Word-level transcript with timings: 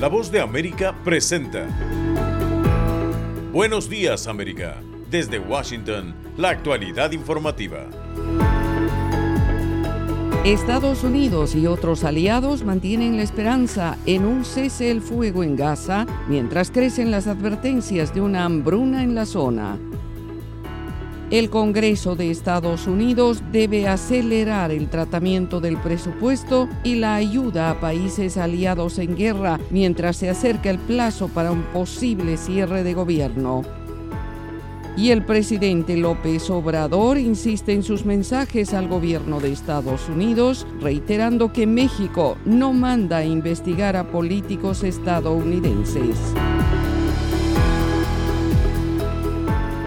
La 0.00 0.08
voz 0.08 0.32
de 0.32 0.40
América 0.40 0.94
presenta. 1.04 1.68
Buenos 3.52 3.90
días 3.90 4.28
América. 4.28 4.80
Desde 5.10 5.38
Washington, 5.38 6.14
la 6.38 6.48
actualidad 6.48 7.12
informativa. 7.12 7.86
Estados 10.42 11.04
Unidos 11.04 11.54
y 11.54 11.66
otros 11.66 12.04
aliados 12.04 12.64
mantienen 12.64 13.18
la 13.18 13.24
esperanza 13.24 13.98
en 14.06 14.24
un 14.24 14.46
cese 14.46 14.90
el 14.90 15.02
fuego 15.02 15.44
en 15.44 15.54
Gaza 15.54 16.06
mientras 16.30 16.70
crecen 16.70 17.10
las 17.10 17.26
advertencias 17.26 18.14
de 18.14 18.22
una 18.22 18.46
hambruna 18.46 19.02
en 19.02 19.14
la 19.14 19.26
zona. 19.26 19.78
El 21.30 21.48
Congreso 21.48 22.16
de 22.16 22.28
Estados 22.28 22.88
Unidos 22.88 23.40
debe 23.52 23.86
acelerar 23.86 24.72
el 24.72 24.88
tratamiento 24.88 25.60
del 25.60 25.76
presupuesto 25.76 26.68
y 26.82 26.96
la 26.96 27.14
ayuda 27.14 27.70
a 27.70 27.78
países 27.78 28.36
aliados 28.36 28.98
en 28.98 29.14
guerra 29.14 29.60
mientras 29.70 30.16
se 30.16 30.28
acerca 30.28 30.70
el 30.70 30.80
plazo 30.80 31.28
para 31.28 31.52
un 31.52 31.62
posible 31.62 32.36
cierre 32.36 32.82
de 32.82 32.94
gobierno. 32.94 33.62
Y 34.96 35.10
el 35.12 35.24
presidente 35.24 35.96
López 35.96 36.50
Obrador 36.50 37.16
insiste 37.16 37.74
en 37.74 37.84
sus 37.84 38.04
mensajes 38.04 38.74
al 38.74 38.88
gobierno 38.88 39.38
de 39.38 39.52
Estados 39.52 40.08
Unidos, 40.08 40.66
reiterando 40.80 41.52
que 41.52 41.64
México 41.64 42.38
no 42.44 42.72
manda 42.72 43.18
a 43.18 43.24
investigar 43.24 43.94
a 43.96 44.10
políticos 44.10 44.82
estadounidenses. 44.82 46.18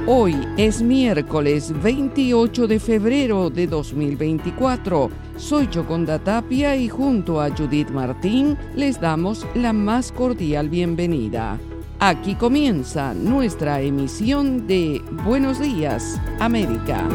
Hoy 0.05 0.35
es 0.57 0.81
miércoles 0.81 1.71
28 1.81 2.67
de 2.67 2.77
febrero 2.77 3.49
de 3.49 3.67
2024. 3.67 5.09
Soy 5.37 5.69
Yoconda 5.69 6.19
Tapia 6.19 6.75
y 6.75 6.89
junto 6.89 7.39
a 7.39 7.49
Judith 7.49 7.89
Martín 7.89 8.57
les 8.75 8.99
damos 8.99 9.47
la 9.55 9.71
más 9.71 10.11
cordial 10.11 10.67
bienvenida. 10.67 11.57
Aquí 11.99 12.35
comienza 12.35 13.13
nuestra 13.13 13.79
emisión 13.79 14.67
de 14.67 15.01
Buenos 15.23 15.61
Días, 15.61 16.19
América. 16.37 17.07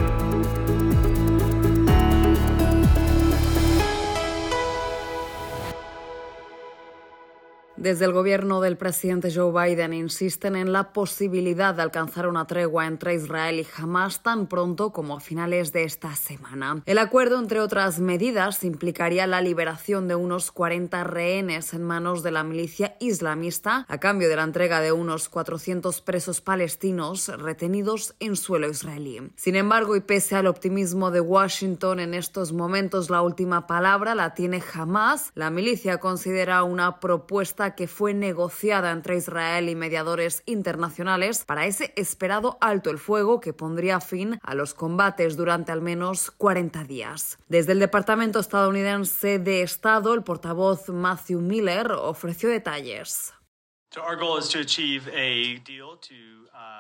Desde 7.79 8.07
el 8.07 8.12
gobierno 8.12 8.61
del 8.61 8.77
presidente 8.77 9.33
Joe 9.33 9.53
Biden 9.53 9.93
insisten 9.93 10.57
en 10.57 10.73
la 10.73 10.93
posibilidad 10.93 11.73
de 11.77 11.83
alcanzar 11.83 12.27
una 12.27 12.45
tregua 12.45 12.89
entre 12.89 13.15
Israel 13.15 13.61
y 13.61 13.67
Hamas 13.81 14.21
tan 14.21 14.48
pronto 14.48 14.91
como 14.91 15.17
a 15.17 15.21
finales 15.21 15.73
de 15.73 15.84
esta 15.84 16.17
semana. 16.17 16.83
El 16.87 16.99
acuerdo, 16.99 17.39
entre 17.39 17.61
otras 17.61 18.01
medidas, 18.01 18.65
implicaría 18.65 19.29
la 19.29 19.41
liberación 19.43 20.09
de 20.09 20.17
unos 20.17 20.51
40 20.51 21.05
rehenes 21.05 21.73
en 21.73 21.84
manos 21.84 22.25
de 22.25 22.33
la 22.33 22.43
milicia 22.43 22.97
islamista 22.99 23.87
a 23.89 23.99
cambio 23.99 24.29
de 24.29 24.34
la 24.34 24.43
entrega 24.43 24.81
de 24.81 24.91
unos 24.91 25.29
400 25.29 26.01
presos 26.01 26.41
palestinos 26.41 27.29
retenidos 27.29 28.17
en 28.19 28.34
suelo 28.34 28.69
israelí. 28.69 29.21
Sin 29.37 29.55
embargo, 29.55 29.95
y 29.95 30.01
pese 30.01 30.34
al 30.34 30.49
optimismo 30.49 31.12
de 31.12 31.21
Washington 31.21 32.01
en 32.01 32.15
estos 32.15 32.53
momentos, 32.53 33.09
la 33.09 33.23
última 33.23 33.69
palabra 33.69 34.17
la 34.17 34.34
tiene 34.34 34.61
Hamas. 34.75 35.31
La 35.37 35.51
milicia 35.51 35.99
considera 35.99 36.65
una 36.65 36.99
propuesta 36.99 37.67
que 37.74 37.88
fue 37.88 38.14
negociada 38.14 38.91
entre 38.91 39.16
Israel 39.16 39.69
y 39.69 39.74
mediadores 39.74 40.42
internacionales 40.47 41.44
para 41.47 41.66
ese 41.66 41.92
esperado 41.97 42.58
alto 42.60 42.91
el 42.91 42.98
fuego 42.98 43.41
que 43.41 43.52
pondría 43.52 44.00
fin 44.00 44.38
a 44.42 44.55
los 44.55 44.75
combates 44.75 45.36
durante 45.36 45.72
al 45.72 45.83
menos 45.83 46.30
40 46.30 46.84
días. 46.84 47.38
Desde 47.48 47.72
el 47.72 47.78
Departamento 47.78 48.38
estadounidense 48.38 49.38
de 49.38 49.62
Estado, 49.62 50.14
el 50.14 50.22
portavoz 50.22 50.88
Matthew 50.88 51.41
Miller 51.41 51.92
ofreció 51.92 52.48
detalles. 52.48 53.34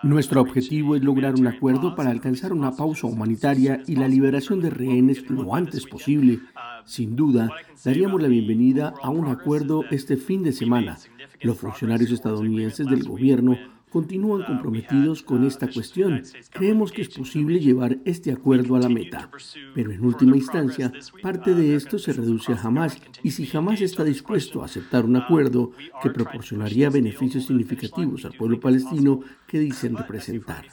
Nuestro 0.02 0.40
objetivo 0.42 0.94
es 0.94 1.02
lograr 1.02 1.34
un 1.34 1.46
acuerdo 1.46 1.94
para 1.94 2.10
alcanzar 2.10 2.52
una 2.52 2.76
pausa 2.76 3.06
humanitaria 3.06 3.82
y 3.86 3.96
la 3.96 4.08
liberación 4.08 4.60
de 4.60 4.70
rehenes 4.70 5.28
lo 5.30 5.54
antes 5.54 5.86
posible. 5.86 6.40
Sin 6.84 7.16
duda, 7.16 7.50
daríamos 7.84 8.20
la 8.20 8.28
bienvenida 8.28 8.92
a 9.02 9.08
un 9.08 9.28
acuerdo 9.28 9.84
este 9.90 10.16
fin 10.16 10.42
de 10.42 10.52
semana. 10.52 10.98
Los 11.40 11.58
funcionarios 11.58 12.10
estadounidenses 12.10 12.86
del 12.86 13.04
gobierno 13.04 13.56
continúan 13.90 14.44
comprometidos 14.44 15.22
con 15.22 15.46
esta 15.46 15.68
cuestión. 15.68 16.22
Creemos 16.50 16.92
que 16.92 17.02
es 17.02 17.08
posible 17.08 17.60
llevar 17.60 17.98
este 18.04 18.32
acuerdo 18.32 18.76
a 18.76 18.80
la 18.80 18.88
meta. 18.88 19.30
Pero 19.74 19.92
en 19.92 20.04
última 20.04 20.36
instancia, 20.36 20.92
parte 21.22 21.54
de 21.54 21.74
esto 21.74 21.98
se 21.98 22.12
reduce 22.12 22.52
a 22.52 22.60
Hamas 22.60 23.00
y 23.22 23.30
si 23.30 23.48
Hamas 23.56 23.80
está 23.80 24.04
dispuesto 24.04 24.62
a 24.62 24.66
aceptar 24.66 25.04
un 25.04 25.16
acuerdo 25.16 25.72
que 26.02 26.10
proporcionaría 26.10 26.90
beneficios 26.90 27.46
significativos 27.46 28.24
al 28.24 28.32
pueblo 28.32 28.60
palestino 28.60 29.20
que 29.46 29.58
dicen 29.58 29.96
representar. 29.96 30.66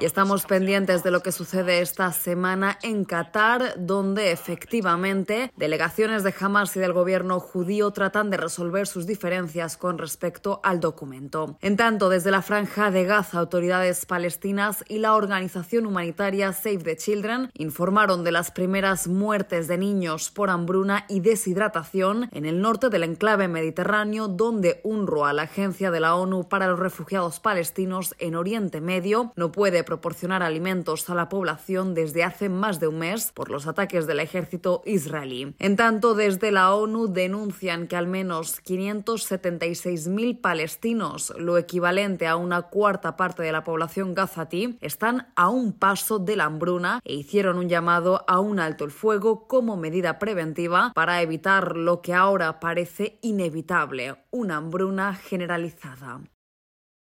Y 0.00 0.04
estamos 0.04 0.46
pendientes 0.46 1.02
de 1.02 1.10
lo 1.10 1.24
que 1.24 1.32
sucede 1.32 1.80
esta 1.80 2.12
semana 2.12 2.78
en 2.82 3.04
Qatar, 3.04 3.74
donde 3.76 4.30
efectivamente 4.30 5.50
delegaciones 5.56 6.22
de 6.22 6.32
Hamas 6.38 6.76
y 6.76 6.78
del 6.78 6.92
gobierno 6.92 7.40
judío 7.40 7.90
tratan 7.90 8.30
de 8.30 8.36
resolver 8.36 8.86
sus 8.86 9.08
diferencias 9.08 9.76
con 9.76 9.98
respecto 9.98 10.60
al 10.62 10.78
documento. 10.78 11.58
En 11.62 11.76
tanto, 11.76 12.10
desde 12.10 12.30
la 12.30 12.42
franja 12.42 12.92
de 12.92 13.06
Gaza, 13.06 13.40
autoridades 13.40 14.06
palestinas 14.06 14.84
y 14.86 14.98
la 14.98 15.16
organización 15.16 15.84
humanitaria 15.84 16.52
Save 16.52 16.78
the 16.78 16.96
Children 16.96 17.50
informaron 17.54 18.22
de 18.22 18.30
las 18.30 18.52
primeras 18.52 19.08
muertes 19.08 19.66
de 19.66 19.78
niños 19.78 20.30
por 20.30 20.50
hambruna 20.50 21.06
y 21.08 21.18
deshidratación 21.18 22.28
en 22.30 22.46
el 22.46 22.60
norte 22.60 22.88
del 22.88 23.02
enclave 23.02 23.48
mediterráneo, 23.48 24.28
donde 24.28 24.80
UNRWA, 24.84 25.32
la 25.32 25.42
agencia 25.42 25.90
de 25.90 25.98
la 25.98 26.14
ONU 26.14 26.48
para 26.48 26.68
los 26.68 26.78
refugiados 26.78 27.40
palestinos 27.40 28.14
en 28.20 28.36
Oriente 28.36 28.80
Medio, 28.80 29.32
no 29.34 29.50
puede 29.50 29.87
proporcionar 29.88 30.42
alimentos 30.42 31.08
a 31.08 31.14
la 31.14 31.30
población 31.30 31.94
desde 31.94 32.22
hace 32.22 32.50
más 32.50 32.78
de 32.78 32.88
un 32.88 32.98
mes 32.98 33.32
por 33.32 33.50
los 33.50 33.66
ataques 33.66 34.06
del 34.06 34.20
ejército 34.20 34.82
israelí. 34.84 35.54
En 35.58 35.76
tanto, 35.76 36.14
desde 36.14 36.52
la 36.52 36.74
ONU 36.74 37.08
denuncian 37.08 37.86
que 37.86 37.96
al 37.96 38.06
menos 38.06 38.62
576.000 38.64 40.42
palestinos, 40.42 41.32
lo 41.38 41.56
equivalente 41.56 42.26
a 42.26 42.36
una 42.36 42.60
cuarta 42.60 43.16
parte 43.16 43.42
de 43.42 43.50
la 43.50 43.64
población 43.64 44.12
gazatí, 44.14 44.76
están 44.82 45.28
a 45.36 45.48
un 45.48 45.72
paso 45.72 46.18
de 46.18 46.36
la 46.36 46.44
hambruna 46.44 47.00
e 47.02 47.14
hicieron 47.14 47.56
un 47.56 47.70
llamado 47.70 48.26
a 48.28 48.40
un 48.40 48.60
alto 48.60 48.84
el 48.84 48.90
fuego 48.90 49.48
como 49.48 49.78
medida 49.78 50.18
preventiva 50.18 50.92
para 50.94 51.22
evitar 51.22 51.78
lo 51.78 52.02
que 52.02 52.12
ahora 52.12 52.60
parece 52.60 53.18
inevitable, 53.22 54.16
una 54.30 54.58
hambruna 54.58 55.14
generalizada. 55.14 56.20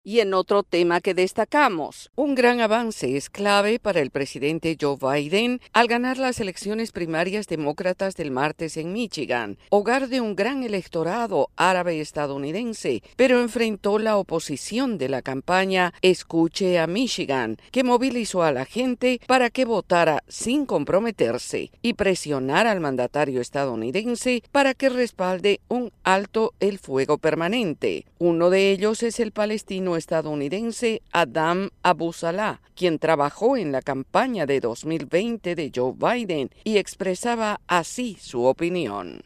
Y 0.03 0.21
en 0.21 0.33
otro 0.33 0.62
tema 0.62 1.03
que 1.03 1.12
destacamos, 1.12 2.11
un 2.16 2.34
gran 2.34 2.62
avance 2.62 3.19
es 3.19 3.28
clave 3.28 3.78
para 3.78 4.00
el 4.00 4.11
presidente 4.11 4.78
Joe 4.81 4.97
Biden 4.97 5.61
al 5.75 5.88
ganar 5.88 6.16
las 6.16 6.41
elecciones 6.41 6.91
primarias 6.91 7.47
demócratas 7.47 8.16
del 8.16 8.31
martes 8.31 8.78
en 8.78 8.94
Michigan, 8.94 9.59
hogar 9.69 10.09
de 10.09 10.22
un 10.22 10.37
gran 10.37 10.62
electorado 10.62 11.50
árabe 11.55 12.00
estadounidense, 12.00 13.03
pero 13.16 13.43
enfrentó 13.43 13.99
la 13.99 14.16
oposición 14.16 14.97
de 14.97 15.10
la 15.10 15.21
campaña 15.21 15.93
Escuche 16.00 16.78
a 16.78 16.87
Michigan, 16.87 17.59
que 17.71 17.84
movilizó 17.84 18.43
a 18.43 18.53
la 18.53 18.65
gente 18.65 19.21
para 19.27 19.50
que 19.50 19.66
votara 19.66 20.25
sin 20.28 20.65
comprometerse 20.65 21.72
y 21.83 21.93
presionar 21.93 22.66
al 22.66 22.81
mandatario 22.81 23.43
estadounidense 23.43 24.44
para 24.50 24.72
que 24.72 24.89
respalde 24.89 25.60
un 25.69 25.93
alto 26.05 26.55
el 26.59 26.78
fuego 26.78 27.19
permanente. 27.19 28.06
Uno 28.19 28.49
de 28.49 28.71
ellos 28.71 29.03
es 29.03 29.21
el 29.21 29.33
palestino 29.33 29.90
estadounidense 29.97 31.03
Adam 31.12 31.71
Abu 31.83 32.12
Salah, 32.12 32.61
quien 32.75 32.99
trabajó 32.99 33.56
en 33.56 33.73
la 33.73 33.83
campaña 33.83 34.47
de 34.47 34.61
2020 34.61 35.55
de 35.55 35.73
Joe 35.75 35.95
Biden 35.97 36.51
y 36.65 36.78
expresaba 36.78 37.61
así 37.67 38.17
su 38.21 38.45
opinión. 38.45 39.22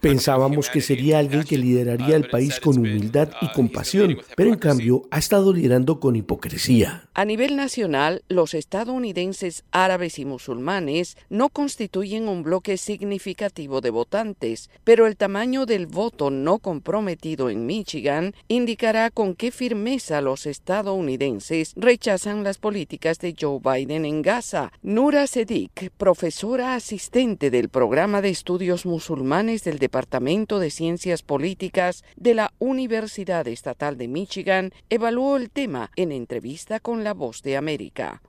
Pensábamos 0.00 0.68
que 0.68 0.80
sería 0.80 1.20
alguien 1.20 1.44
que 1.44 1.56
lideraría 1.56 2.16
el 2.16 2.28
país 2.28 2.58
con 2.58 2.78
humildad 2.78 3.30
y 3.40 3.52
compasión, 3.52 4.18
pero 4.36 4.50
en 4.50 4.58
cambio 4.58 5.02
ha 5.12 5.18
estado 5.18 5.52
liderando 5.52 6.00
con 6.00 6.16
hipocresía. 6.16 7.08
A 7.14 7.24
nivel 7.24 7.54
nacional, 7.54 8.24
los 8.28 8.54
estadounidenses 8.54 9.62
árabes 9.70 10.18
y 10.18 10.24
musulmanes 10.24 11.16
no 11.28 11.48
constituyen 11.48 12.28
un 12.28 12.42
bloque 12.42 12.76
significativo 12.76 13.80
de 13.80 13.90
votantes, 13.90 14.68
pero 14.82 15.06
el 15.06 15.16
tamaño 15.16 15.64
del 15.64 15.86
voto 15.86 16.30
no 16.30 16.58
comprometido 16.58 17.50
en 17.50 17.66
Michigan 17.66 18.34
indicará 18.48 19.10
con 19.10 19.36
qué 19.36 19.52
firmeza 19.52 20.20
los 20.20 20.46
estadounidenses 20.46 21.72
rechazan 21.76 22.42
las 22.42 22.58
políticas 22.58 23.20
de 23.20 23.36
Joe 23.40 23.60
Biden 23.62 24.04
en 24.04 24.22
Gaza. 24.22 24.72
Nura 24.82 25.28
Sedik, 25.28 25.92
profesora 25.96 26.74
asistente 26.74 27.50
del 27.50 27.68
programa 27.68 28.22
de 28.24 28.30
Estudios 28.30 28.86
Musulmanes 28.86 29.64
del 29.64 29.78
Departamento 29.78 30.58
de 30.58 30.70
Ciencias 30.70 31.22
Políticas 31.22 32.04
de 32.16 32.32
la 32.32 32.54
Universidad 32.58 33.46
Estatal 33.46 33.98
de 33.98 34.08
Michigan, 34.08 34.72
evaluó 34.88 35.36
el 35.36 35.50
tema 35.50 35.90
en 35.94 36.10
entrevista 36.10 36.80
con 36.80 37.04
La 37.04 37.12
Voz 37.12 37.42
de 37.42 37.58
América. 37.58 38.22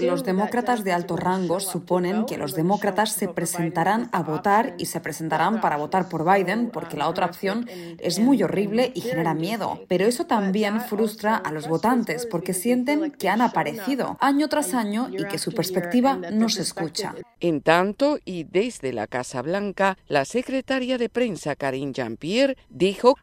Los 0.00 0.24
demócratas 0.24 0.82
de 0.82 0.92
alto 0.92 1.16
rango 1.16 1.60
suponen 1.60 2.26
que 2.26 2.36
los 2.36 2.54
demócratas 2.54 3.12
se 3.12 3.28
presentarán 3.28 4.08
a 4.10 4.22
votar 4.22 4.74
y 4.78 4.86
se 4.86 5.00
presentarán 5.00 5.60
para 5.60 5.76
votar 5.76 6.08
por 6.08 6.24
Biden 6.24 6.70
porque 6.72 6.96
la 6.96 7.08
otra 7.08 7.26
opción 7.26 7.68
es 7.98 8.18
muy 8.18 8.42
horrible 8.42 8.90
y 8.94 9.00
genera 9.00 9.34
miedo. 9.34 9.80
Pero 9.86 10.06
eso 10.06 10.26
también 10.26 10.80
frustra 10.80 11.36
a 11.36 11.52
los 11.52 11.68
votantes 11.68 12.26
porque 12.26 12.52
sienten 12.52 13.12
que 13.12 13.28
han 13.28 13.42
aparecido 13.42 14.16
año 14.20 14.48
tras 14.48 14.74
año 14.74 15.08
y 15.10 15.24
que 15.26 15.38
su 15.38 15.52
perspectiva 15.52 16.16
no 16.16 16.48
se 16.48 16.62
escucha. 16.62 17.14
En 17.40 17.60
tanto, 17.60 18.18
y 18.24 18.42
desde 18.42 18.92
la 18.92 19.06
Casa 19.06 19.42
Blanca, 19.42 19.96
la 20.08 20.24
secretaria 20.24 20.98
de 20.98 21.08
prensa 21.08 21.54
Karine 21.54 21.92
Jean-Pierre 21.92 22.56
dijo, 22.68 23.16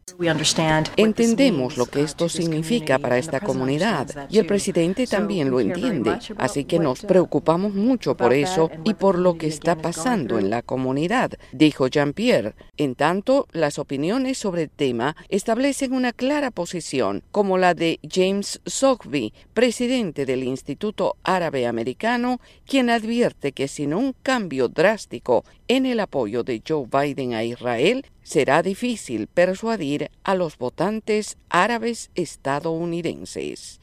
entendemos 0.95 1.75
lo 1.75 1.87
que 1.87 2.01
esto 2.01 2.29
significa 2.29 2.99
para 2.99 3.17
esta 3.17 3.41
comunidad 3.41 4.27
y 4.29 4.37
el 4.37 4.45
presidente 4.45 5.05
también 5.05 5.24
lo 5.25 5.59
entiende, 5.59 6.17
así 6.37 6.65
que 6.65 6.79
nos 6.79 7.01
preocupamos 7.01 7.73
mucho 7.73 8.15
por 8.15 8.33
eso 8.33 8.69
y 8.83 8.93
por 8.93 9.17
lo 9.17 9.37
que 9.37 9.47
está 9.47 9.75
pasando 9.75 10.39
en 10.39 10.49
la 10.49 10.61
comunidad, 10.61 11.31
dijo 11.51 11.87
Jean-Pierre. 11.87 12.55
En 12.77 12.95
tanto, 12.95 13.47
las 13.51 13.79
opiniones 13.79 14.37
sobre 14.37 14.63
el 14.63 14.69
tema 14.69 15.15
establecen 15.29 15.93
una 15.93 16.13
clara 16.13 16.51
posición, 16.51 17.23
como 17.31 17.57
la 17.57 17.73
de 17.73 17.99
James 18.09 18.61
Soghby, 18.65 19.33
presidente 19.53 20.25
del 20.25 20.43
Instituto 20.43 21.17
Árabe 21.23 21.67
Americano, 21.67 22.39
quien 22.65 22.89
advierte 22.89 23.51
que 23.51 23.67
sin 23.67 23.93
un 23.93 24.15
cambio 24.23 24.67
drástico 24.67 25.43
en 25.67 25.85
el 25.85 25.99
apoyo 25.99 26.43
de 26.43 26.61
Joe 26.65 26.85
Biden 26.91 27.33
a 27.33 27.43
Israel, 27.43 28.05
será 28.23 28.63
difícil 28.63 29.27
persuadir 29.27 30.09
a 30.23 30.35
los 30.35 30.57
votantes 30.57 31.37
árabes 31.49 32.09
estadounidenses. 32.15 33.79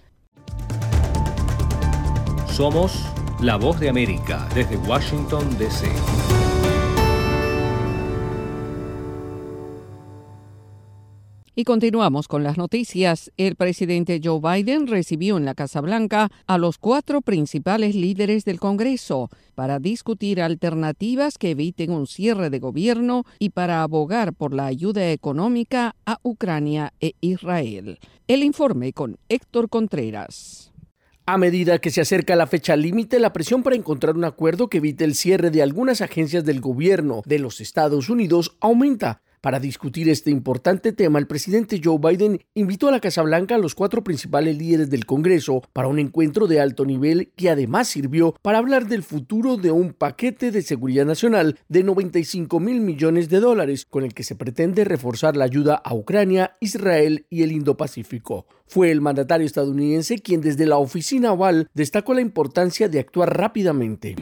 Somos 2.53 2.93
la 3.41 3.57
voz 3.57 3.81
de 3.81 3.89
América 3.89 4.47
desde 4.55 4.77
Washington, 4.77 5.57
D.C. 5.57 5.89
Y 11.55 11.65
continuamos 11.65 12.29
con 12.29 12.43
las 12.43 12.59
noticias. 12.59 13.33
El 13.39 13.57
presidente 13.57 14.21
Joe 14.23 14.39
Biden 14.39 14.87
recibió 14.87 15.39
en 15.39 15.47
la 15.47 15.55
Casa 15.55 15.81
Blanca 15.81 16.31
a 16.47 16.59
los 16.59 16.77
cuatro 16.77 17.23
principales 17.23 17.95
líderes 17.95 18.45
del 18.45 18.61
Congreso 18.61 19.31
para 19.55 19.79
discutir 19.79 20.43
alternativas 20.43 21.39
que 21.39 21.53
eviten 21.53 21.91
un 21.91 22.07
cierre 22.07 22.51
de 22.51 22.59
gobierno 22.59 23.25
y 23.39 23.49
para 23.49 23.83
abogar 23.83 24.35
por 24.35 24.53
la 24.53 24.67
ayuda 24.67 25.11
económica 25.11 25.97
a 26.05 26.19
Ucrania 26.23 26.93
e 27.01 27.15
Israel. 27.23 27.99
El 28.29 28.43
informe 28.43 28.93
con 28.93 29.17
Héctor 29.31 29.71
Contreras. 29.71 30.72
A 31.33 31.39
medida 31.39 31.79
que 31.79 31.91
se 31.91 32.03
acerca 32.03 32.37
la 32.37 32.47
fecha 32.47 32.77
límite, 32.77 33.19
la 33.19 33.33
presión 33.33 33.63
para 33.63 33.75
encontrar 33.75 34.17
un 34.17 34.25
acuerdo 34.27 34.69
que 34.69 34.77
evite 34.77 35.05
el 35.05 35.15
cierre 35.15 35.51
de 35.51 35.63
algunas 35.63 36.03
agencias 36.03 36.45
del 36.45 36.61
gobierno 36.61 37.23
de 37.25 37.39
los 37.39 37.63
Estados 37.63 38.11
Unidos 38.11 38.59
aumenta. 38.61 39.23
Para 39.43 39.59
discutir 39.59 40.09
este 40.09 40.31
importante 40.31 40.93
tema, 40.93 41.19
el 41.19 41.27
presidente 41.27 41.81
Joe 41.83 41.99
Biden 41.99 42.39
invitó 42.55 42.87
a 42.87 42.93
la 42.93 43.01
Casa 43.01 43.23
Blanca 43.23 43.57
a 43.57 43.59
los 43.59 43.75
cuatro 43.75 44.05
principales 44.05 44.57
líderes 44.57 44.89
del 44.89 45.05
Congreso 45.05 45.63
para 45.73 45.89
un 45.89 45.99
encuentro 45.99 46.47
de 46.47 46.61
alto 46.61 46.85
nivel 46.85 47.33
que 47.35 47.51
además 47.51 47.89
sirvió 47.89 48.37
para 48.41 48.59
hablar 48.59 48.87
del 48.87 49.03
futuro 49.03 49.57
de 49.57 49.73
un 49.73 49.95
paquete 49.95 50.53
de 50.53 50.63
seguridad 50.63 51.07
nacional 51.07 51.59
de 51.69 51.83
95 51.83 52.61
mil 52.61 52.83
millones 52.83 53.29
de 53.31 53.41
dólares 53.41 53.85
con 53.85 54.05
el 54.05 54.15
que 54.15 54.23
se 54.23 54.37
pretende 54.37 54.85
reforzar 54.85 55.37
la 55.37 55.47
ayuda 55.47 55.75
a 55.75 55.93
Ucrania, 55.93 56.57
Israel 56.61 57.27
y 57.29 57.43
el 57.43 57.51
Indo-Pacífico. 57.51 58.47
Fue 58.73 58.91
el 58.91 59.03
mandatario 59.03 59.47
estadounidense 59.47 60.21
quien 60.21 60.41
desde 60.41 60.65
la 60.65 60.79
oficina 60.79 61.33
oval 61.33 61.69
destacó 61.75 62.15
la 62.15 62.23
importancia 62.23 62.89
de 62.89 63.01
actuar 63.01 63.37
rápidamente. 63.37 64.17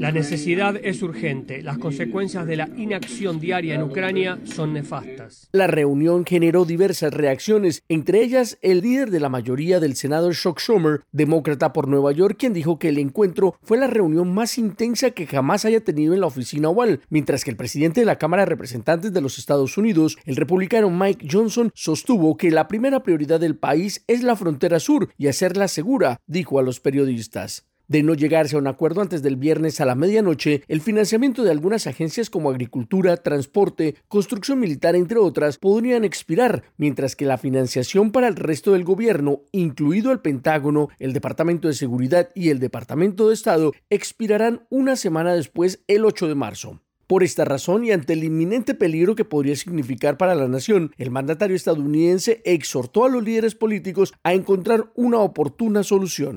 La 0.00 0.10
necesidad 0.10 0.74
es 0.82 1.00
urgente. 1.02 1.62
Las 1.62 1.78
consecuencias 1.78 2.44
de 2.46 2.56
la 2.56 2.68
inacción 2.76 3.38
diaria 3.38 3.76
en 3.76 3.82
Ucrania 3.90 4.38
son 4.44 4.72
nefastas. 4.72 5.48
La 5.50 5.66
reunión 5.66 6.24
generó 6.24 6.64
diversas 6.64 7.12
reacciones, 7.12 7.82
entre 7.88 8.22
ellas 8.22 8.56
el 8.62 8.82
líder 8.82 9.10
de 9.10 9.18
la 9.18 9.28
mayoría 9.28 9.80
del 9.80 9.96
Senado, 9.96 10.32
Chuck 10.32 10.60
Schumer, 10.60 11.00
demócrata 11.10 11.72
por 11.72 11.88
Nueva 11.88 12.12
York, 12.12 12.36
quien 12.38 12.52
dijo 12.52 12.78
que 12.78 12.88
el 12.88 12.98
encuentro 12.98 13.56
fue 13.62 13.78
la 13.78 13.88
reunión 13.88 14.32
más 14.32 14.58
intensa 14.58 15.10
que 15.10 15.26
jamás 15.26 15.64
haya 15.64 15.82
tenido 15.82 16.14
en 16.14 16.20
la 16.20 16.28
oficina 16.28 16.68
oval, 16.68 17.00
mientras 17.08 17.42
que 17.42 17.50
el 17.50 17.56
presidente 17.56 17.98
de 17.98 18.06
la 18.06 18.18
Cámara 18.18 18.44
de 18.44 18.50
Representantes 18.50 19.12
de 19.12 19.20
los 19.20 19.38
Estados 19.38 19.76
Unidos, 19.76 20.16
el 20.24 20.36
republicano 20.36 20.88
Mike 20.88 21.26
Johnson, 21.28 21.72
sostuvo 21.74 22.36
que 22.36 22.52
la 22.52 22.68
primera 22.68 23.02
prioridad 23.02 23.40
del 23.40 23.56
país 23.56 24.04
es 24.06 24.22
la 24.22 24.36
frontera 24.36 24.78
sur 24.78 25.08
y 25.18 25.26
hacerla 25.26 25.66
segura, 25.66 26.20
dijo 26.28 26.60
a 26.60 26.62
los 26.62 26.78
periodistas. 26.78 27.69
De 27.90 28.04
no 28.04 28.14
llegarse 28.14 28.54
a 28.54 28.60
un 28.60 28.68
acuerdo 28.68 29.00
antes 29.00 29.20
del 29.20 29.34
viernes 29.34 29.80
a 29.80 29.84
la 29.84 29.96
medianoche, 29.96 30.62
el 30.68 30.80
financiamiento 30.80 31.42
de 31.42 31.50
algunas 31.50 31.88
agencias 31.88 32.30
como 32.30 32.48
agricultura, 32.48 33.16
transporte, 33.16 33.96
construcción 34.06 34.60
militar, 34.60 34.94
entre 34.94 35.18
otras, 35.18 35.58
podrían 35.58 36.04
expirar, 36.04 36.62
mientras 36.76 37.16
que 37.16 37.24
la 37.24 37.36
financiación 37.36 38.12
para 38.12 38.28
el 38.28 38.36
resto 38.36 38.74
del 38.74 38.84
gobierno, 38.84 39.40
incluido 39.50 40.12
el 40.12 40.20
Pentágono, 40.20 40.88
el 41.00 41.12
Departamento 41.12 41.66
de 41.66 41.74
Seguridad 41.74 42.28
y 42.32 42.50
el 42.50 42.60
Departamento 42.60 43.26
de 43.26 43.34
Estado, 43.34 43.72
expirarán 43.90 44.68
una 44.70 44.94
semana 44.94 45.34
después, 45.34 45.82
el 45.88 46.04
8 46.04 46.28
de 46.28 46.34
marzo. 46.36 46.80
Por 47.10 47.24
esta 47.24 47.44
razón 47.44 47.82
y 47.82 47.90
ante 47.90 48.12
el 48.12 48.22
inminente 48.22 48.72
peligro 48.72 49.16
que 49.16 49.24
podría 49.24 49.56
significar 49.56 50.16
para 50.16 50.36
la 50.36 50.46
nación, 50.46 50.92
el 50.96 51.10
mandatario 51.10 51.56
estadounidense 51.56 52.40
exhortó 52.44 53.04
a 53.04 53.08
los 53.08 53.24
líderes 53.24 53.56
políticos 53.56 54.14
a 54.22 54.32
encontrar 54.32 54.92
una 54.94 55.18
oportuna 55.18 55.82
solución. 55.82 56.36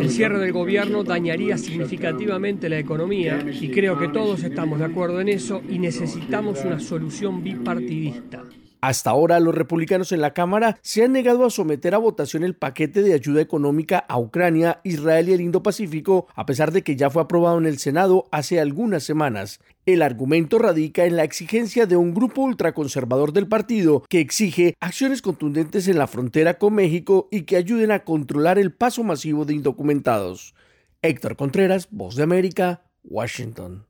El 0.00 0.10
cierre 0.10 0.38
del 0.38 0.52
gobierno 0.52 1.02
dañaría 1.02 1.58
significativamente 1.58 2.68
la 2.68 2.78
economía 2.78 3.44
y 3.50 3.72
creo 3.72 3.98
que 3.98 4.06
todos 4.06 4.44
estamos 4.44 4.78
de 4.78 4.84
acuerdo 4.84 5.20
en 5.20 5.28
eso 5.28 5.60
y 5.68 5.80
necesitamos 5.80 6.64
una 6.64 6.78
solución 6.78 7.42
bipartidista. 7.42 8.44
Hasta 8.86 9.10
ahora, 9.10 9.40
los 9.40 9.52
republicanos 9.52 10.12
en 10.12 10.20
la 10.20 10.32
Cámara 10.32 10.78
se 10.80 11.02
han 11.02 11.10
negado 11.10 11.44
a 11.44 11.50
someter 11.50 11.96
a 11.96 11.98
votación 11.98 12.44
el 12.44 12.54
paquete 12.54 13.02
de 13.02 13.14
ayuda 13.14 13.40
económica 13.40 13.98
a 13.98 14.16
Ucrania, 14.16 14.80
Israel 14.84 15.28
y 15.28 15.32
el 15.32 15.40
Indo-Pacífico, 15.40 16.28
a 16.36 16.46
pesar 16.46 16.70
de 16.70 16.82
que 16.82 16.94
ya 16.94 17.10
fue 17.10 17.22
aprobado 17.22 17.58
en 17.58 17.66
el 17.66 17.78
Senado 17.78 18.28
hace 18.30 18.60
algunas 18.60 19.02
semanas. 19.02 19.58
El 19.86 20.02
argumento 20.02 20.60
radica 20.60 21.04
en 21.04 21.16
la 21.16 21.24
exigencia 21.24 21.86
de 21.86 21.96
un 21.96 22.14
grupo 22.14 22.42
ultraconservador 22.42 23.32
del 23.32 23.48
partido 23.48 24.04
que 24.08 24.20
exige 24.20 24.76
acciones 24.78 25.20
contundentes 25.20 25.88
en 25.88 25.98
la 25.98 26.06
frontera 26.06 26.54
con 26.54 26.74
México 26.74 27.26
y 27.32 27.42
que 27.42 27.56
ayuden 27.56 27.90
a 27.90 28.04
controlar 28.04 28.56
el 28.56 28.72
paso 28.72 29.02
masivo 29.02 29.44
de 29.44 29.54
indocumentados. 29.54 30.54
Héctor 31.02 31.34
Contreras, 31.34 31.88
Voz 31.90 32.14
de 32.14 32.22
América, 32.22 32.84
Washington. 33.02 33.84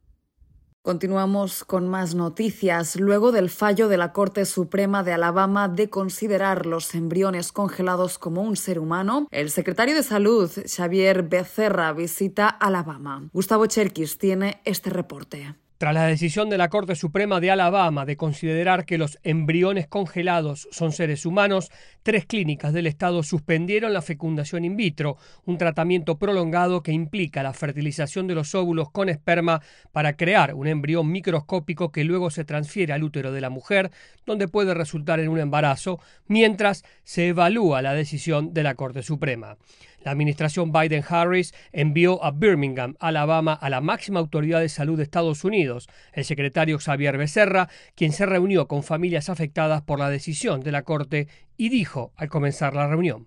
Continuamos 0.87 1.65
con 1.65 1.89
más 1.89 2.15
noticias. 2.15 2.95
Luego 2.95 3.33
del 3.33 3.51
fallo 3.51 3.89
de 3.89 3.97
la 3.97 4.13
Corte 4.13 4.45
Suprema 4.45 5.03
de 5.03 5.13
Alabama 5.13 5.67
de 5.67 5.91
considerar 5.91 6.65
los 6.65 6.95
embriones 6.95 7.51
congelados 7.51 8.21
como 8.21 8.43
un 8.43 8.55
ser 8.55 8.79
humano, 8.79 9.27
el 9.33 9.51
secretario 9.51 9.97
de 9.97 10.05
Salud, 10.05 10.49
Xavier 10.49 11.25
Becerra, 11.25 11.93
visita 11.93 12.47
Alabama. 12.47 13.29
Gustavo 13.33 13.67
Cherkis 13.67 14.17
tiene 14.17 14.61
este 14.65 14.91
reporte. 14.91 15.57
Tras 15.79 15.93
la 15.93 16.07
decisión 16.07 16.49
de 16.49 16.57
la 16.57 16.71
Corte 16.71 16.95
Suprema 16.95 17.39
de 17.39 17.51
Alabama 17.51 18.07
de 18.07 18.17
considerar 18.17 18.87
que 18.87 18.97
los 18.97 19.19
embriones 19.23 19.87
congelados 19.87 20.69
son 20.71 20.91
seres 20.91 21.27
humanos, 21.27 21.71
tres 22.03 22.25
clínicas 22.25 22.73
del 22.73 22.87
Estado 22.87 23.23
suspendieron 23.23 23.93
la 23.93 24.01
fecundación 24.01 24.65
in 24.65 24.75
vitro, 24.75 25.19
un 25.45 25.59
tratamiento 25.59 26.19
prolongado 26.19 26.83
que 26.83 26.93
implica 26.93 27.43
la 27.43 27.53
fertilización 27.53 28.27
de 28.27 28.35
los 28.35 28.55
óvulos 28.55 28.91
con 28.91 29.11
esperma 29.11 29.61
para 29.93 30.17
crear 30.17 30.55
un 30.55 30.67
embrión 30.67 31.13
microscópico 31.13 31.93
que 31.93 32.05
luego 32.05 32.31
se 32.31 32.47
transfiere 32.47 32.95
al 32.95 33.05
útero 33.05 33.31
de 33.31 33.43
la 33.43 33.51
mujer, 33.51 33.91
donde 34.25 34.49
puede 34.49 34.73
resultar 34.73 35.21
en 35.21 35.29
un 35.29 35.41
embarazo, 35.41 36.01
mientras 36.27 36.85
se 37.05 37.29
evalúa 37.29 37.83
la 37.83 37.93
decisión 37.93 38.55
de 38.55 38.63
la 38.63 38.77
Corte 38.77 39.03
Suprema. 39.03 39.59
La 40.07 40.13
administración 40.13 40.71
Biden-Harris 40.71 41.53
envió 41.73 42.23
a 42.23 42.31
Birmingham, 42.31 42.95
Alabama, 43.01 43.55
a 43.55 43.69
la 43.69 43.81
máxima 43.81 44.21
autoridad 44.21 44.61
de 44.61 44.69
salud 44.69 44.97
de 44.97 45.03
Estados 45.03 45.43
Unidos, 45.43 45.89
el 46.13 46.25
secretario 46.25 46.79
Xavier 46.79 47.19
Becerra, 47.19 47.69
quien 47.97 48.13
se 48.13 48.25
reunió 48.25 48.69
con 48.69 48.85
familias 48.85 49.29
afectadas 49.31 49.83
por 49.83 49.99
la 49.99 50.09
decisión 50.09 50.61
de 50.61 50.71
la 50.71 50.83
Corte 50.83 51.27
y 51.57 51.71
dijo 51.71 52.13
al 52.15 52.29
comenzar 52.29 52.73
la 52.77 52.87
reunión. 52.87 53.27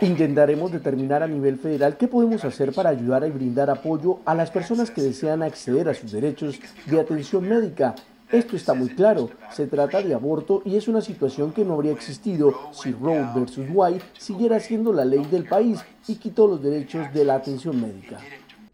Intentaremos 0.00 0.70
determinar 0.70 1.24
a 1.24 1.26
nivel 1.26 1.58
federal 1.58 1.96
qué 1.96 2.06
podemos 2.06 2.44
hacer 2.44 2.72
para 2.72 2.90
ayudar 2.90 3.26
y 3.26 3.30
brindar 3.30 3.68
apoyo 3.68 4.20
a 4.26 4.36
las 4.36 4.52
personas 4.52 4.92
que 4.92 5.02
desean 5.02 5.42
acceder 5.42 5.88
a 5.88 5.94
sus 5.94 6.12
derechos 6.12 6.60
de 6.86 7.00
atención 7.00 7.48
médica 7.48 7.96
esto 8.32 8.56
está 8.56 8.74
muy 8.74 8.90
claro, 8.90 9.30
se 9.50 9.66
trata 9.66 10.00
de 10.02 10.14
aborto 10.14 10.62
y 10.64 10.76
es 10.76 10.86
una 10.88 11.00
situación 11.00 11.52
que 11.52 11.64
no 11.64 11.74
habría 11.74 11.92
existido 11.92 12.54
si 12.72 12.92
Roe 12.92 13.26
versus 13.34 13.66
Wade 13.72 14.00
siguiera 14.16 14.60
siendo 14.60 14.92
la 14.92 15.04
ley 15.04 15.24
del 15.24 15.44
país 15.44 15.80
y 16.06 16.14
quitó 16.14 16.46
los 16.46 16.62
derechos 16.62 17.12
de 17.12 17.24
la 17.24 17.34
atención 17.34 17.80
médica. 17.80 18.18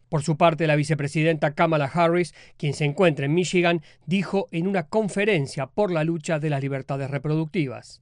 Por 0.09 0.23
su 0.23 0.37
parte, 0.37 0.67
la 0.67 0.77
vicepresidenta 0.77 1.53
Kamala 1.53 1.87
Harris, 1.87 2.35
quien 2.57 2.75
se 2.75 2.85
encuentra 2.85 3.27
en 3.27 3.35
Michigan, 3.35 3.83
dijo 4.07 4.47
en 4.53 4.69
una 4.69 4.85
conferencia 4.85 5.67
por 5.67 5.91
la 5.91 6.05
lucha 6.05 6.39
de 6.39 6.51
las 6.51 6.61
libertades 6.61 7.11
reproductivas. 7.11 8.01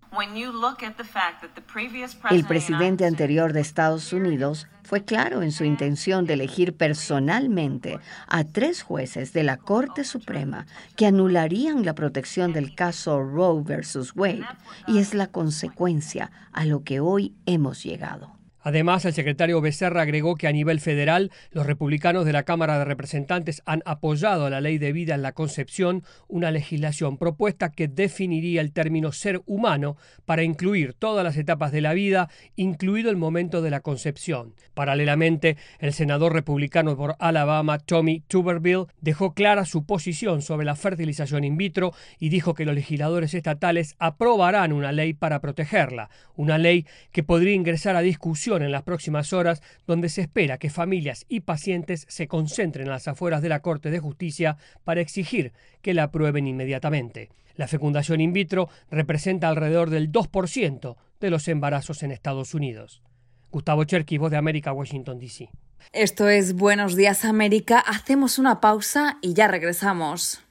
El 2.31 2.45
presidente 2.45 3.07
anterior 3.07 3.53
de 3.53 3.61
Estados 3.61 4.13
Unidos 4.13 4.69
fue 4.83 5.03
claro 5.05 5.43
en 5.43 5.51
su 5.51 5.65
intención 5.65 6.27
de 6.27 6.35
elegir 6.35 6.77
personalmente 6.77 7.99
a 8.29 8.45
tres 8.45 8.83
jueces 8.83 9.33
de 9.33 9.43
la 9.43 9.57
Corte 9.57 10.05
Suprema 10.05 10.67
que 10.97 11.07
anularían 11.07 11.87
la 11.87 11.95
protección 11.95 12.53
del 12.53 12.75
caso 12.75 13.23
Roe 13.23 13.63
versus 13.63 14.13
Wade 14.15 14.45
y 14.87 14.99
es 14.99 15.15
la 15.15 15.29
consecuencia 15.29 16.31
a 16.53 16.67
lo 16.67 16.85
que 16.85 17.01
hoy 17.01 17.35
hemos 17.47 17.83
llegado. 17.83 18.34
Además, 18.65 19.05
el 19.05 19.13
secretario 19.13 19.61
Becerra 19.61 20.01
agregó 20.01 20.37
que 20.37 20.49
a 20.49 20.53
nivel 20.53 20.81
federal, 20.81 21.31
los 21.51 21.67
republicanos 21.67 22.25
de 22.25 22.33
la 22.33 22.45
Cámara 22.45 22.79
de 22.79 22.87
Representantes 22.87 23.63
han 23.67 23.83
apoyado 23.85 24.49
la 24.49 24.63
ley 24.63 24.79
de 24.79 24.93
vida 24.93 25.15
en 25.15 25.21
la 25.21 25.33
concepción, 25.33 26.03
una 26.29 26.51
legislación 26.51 27.19
propuesta 27.19 27.71
que 27.71 27.89
definiría 27.89 28.63
el 28.63 28.73
término 28.73 29.13
ser 29.13 29.43
humano 29.45 29.99
para 30.25 30.45
incluir 30.45 30.95
todas 30.95 31.23
las 31.23 31.37
etapas 31.37 31.73
de 31.73 31.83
la 31.83 31.93
vida, 31.93 32.31
incluido 32.57 33.11
el 33.11 33.19
momento 33.19 33.61
de 33.61 33.69
la 33.69 33.81
concepción. 33.81 34.55
Paralelamente, 34.73 35.59
el 35.79 35.93
senador 35.93 36.33
republicano 36.33 36.97
por 36.97 37.17
Alabama, 37.19 37.79
Tommy 37.79 38.21
Tuberville, 38.29 38.87
dejó 39.03 39.35
clara 39.35 39.67
su 39.67 39.85
posición 39.85 40.41
sobre 40.41 40.65
la 40.65 40.75
fertilización 40.75 41.45
in 41.45 41.59
vitro 41.59 41.93
y 42.19 42.31
dijo 42.31 42.55
que 42.55 42.65
los 42.65 42.75
legisladores 42.75 43.35
estatales 43.35 43.95
aprobarán 43.99 44.73
una 44.73 44.91
ley 44.91 45.13
para 45.13 45.43
protegerla, 45.43 46.09
una 46.35 46.57
ley 46.57 46.87
que 47.13 47.23
podría 47.23 47.53
ingresar 47.53 47.95
a 47.95 48.01
discusión 48.01 48.54
en 48.63 48.73
las 48.73 48.83
próximas 48.83 49.33
horas, 49.33 49.63
donde 49.87 50.09
se 50.09 50.23
espera 50.23 50.59
que 50.59 50.71
familias 50.71 51.25
y 51.29 51.41
pacientes 51.41 52.07
se 52.09 52.29
concentren 52.29 52.89
a 52.89 52.93
las 52.93 53.09
afueras 53.09 53.43
de 53.43 53.49
la 53.49 53.61
Corte 53.61 53.91
de 53.91 54.01
Justicia 54.01 54.57
para 54.85 55.01
exigir 55.01 55.53
que 55.83 55.95
la 55.95 56.05
aprueben 56.05 56.47
inmediatamente. 56.47 57.31
La 57.57 57.69
fecundación 57.69 58.21
in 58.21 58.33
vitro 58.33 58.69
representa 58.91 59.49
alrededor 59.49 59.91
del 59.91 60.11
2% 60.11 60.97
de 61.21 61.31
los 61.31 61.49
embarazos 61.49 62.03
en 62.03 62.11
Estados 62.11 62.55
Unidos. 62.55 63.03
Gustavo 63.51 63.85
Cherky, 63.85 64.19
Voz 64.19 64.31
de 64.31 64.37
América, 64.37 64.73
Washington, 64.73 65.19
D.C. 65.19 65.49
Esto 65.93 66.29
es 66.29 66.55
Buenos 66.55 66.97
Días 66.97 67.25
América. 67.25 67.79
Hacemos 67.79 68.39
una 68.39 68.61
pausa 68.61 69.19
y 69.23 69.35
ya 69.35 69.47
regresamos. 69.47 70.44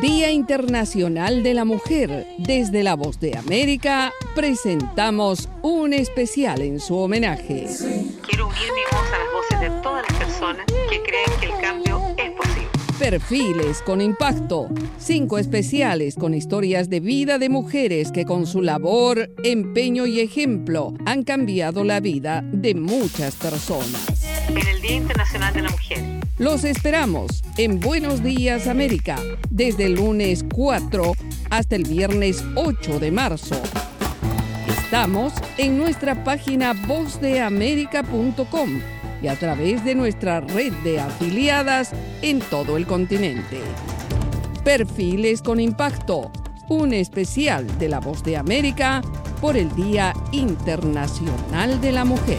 Día 0.00 0.30
Internacional 0.30 1.42
de 1.42 1.52
la 1.52 1.66
Mujer. 1.66 2.26
Desde 2.38 2.82
la 2.82 2.94
Voz 2.94 3.20
de 3.20 3.36
América 3.36 4.10
presentamos 4.34 5.50
un 5.60 5.92
especial 5.92 6.62
en 6.62 6.80
su 6.80 6.96
homenaje. 6.96 7.66
Quiero 8.26 8.48
unir 8.48 8.68
mi 8.74 8.82
voz 8.90 9.06
a 9.12 9.18
las 9.18 9.32
voces 9.34 9.60
de 9.60 9.82
todas 9.82 10.04
las 10.08 10.18
personas 10.18 10.64
que 10.88 11.02
creen 11.02 11.30
que 11.38 11.46
el 11.46 11.60
cambio 11.60 12.00
es 12.16 12.30
posible. 12.30 12.68
Perfiles 12.98 13.82
con 13.82 14.00
impacto. 14.00 14.68
Cinco 14.98 15.36
especiales 15.36 16.14
con 16.14 16.32
historias 16.32 16.88
de 16.88 17.00
vida 17.00 17.38
de 17.38 17.50
mujeres 17.50 18.10
que 18.10 18.24
con 18.24 18.46
su 18.46 18.62
labor, 18.62 19.30
empeño 19.44 20.06
y 20.06 20.20
ejemplo 20.20 20.94
han 21.04 21.24
cambiado 21.24 21.84
la 21.84 22.00
vida 22.00 22.40
de 22.52 22.74
muchas 22.74 23.34
personas. 23.36 24.24
En 24.48 24.66
el 24.66 24.80
Día 24.80 24.96
Internacional 24.96 25.52
de 25.52 25.60
la 25.60 25.70
Mujer 25.70 26.19
los 26.40 26.64
esperamos 26.64 27.44
en 27.58 27.78
Buenos 27.80 28.22
Días 28.22 28.66
América, 28.66 29.18
desde 29.50 29.84
el 29.84 29.96
lunes 29.96 30.42
4 30.54 31.12
hasta 31.50 31.76
el 31.76 31.84
viernes 31.84 32.42
8 32.54 32.98
de 32.98 33.12
marzo. 33.12 33.60
Estamos 34.66 35.34
en 35.58 35.76
nuestra 35.76 36.24
página 36.24 36.72
vozdeamerica.com 36.72 38.80
y 39.22 39.28
a 39.28 39.38
través 39.38 39.84
de 39.84 39.94
nuestra 39.94 40.40
red 40.40 40.72
de 40.82 40.98
afiliadas 40.98 41.90
en 42.22 42.38
todo 42.38 42.78
el 42.78 42.86
continente. 42.86 43.60
Perfiles 44.64 45.42
con 45.42 45.60
impacto, 45.60 46.32
un 46.70 46.94
especial 46.94 47.66
de 47.78 47.90
la 47.90 48.00
Voz 48.00 48.24
de 48.24 48.38
América 48.38 49.02
por 49.42 49.58
el 49.58 49.70
Día 49.74 50.14
Internacional 50.32 51.82
de 51.82 51.92
la 51.92 52.06
Mujer. 52.06 52.38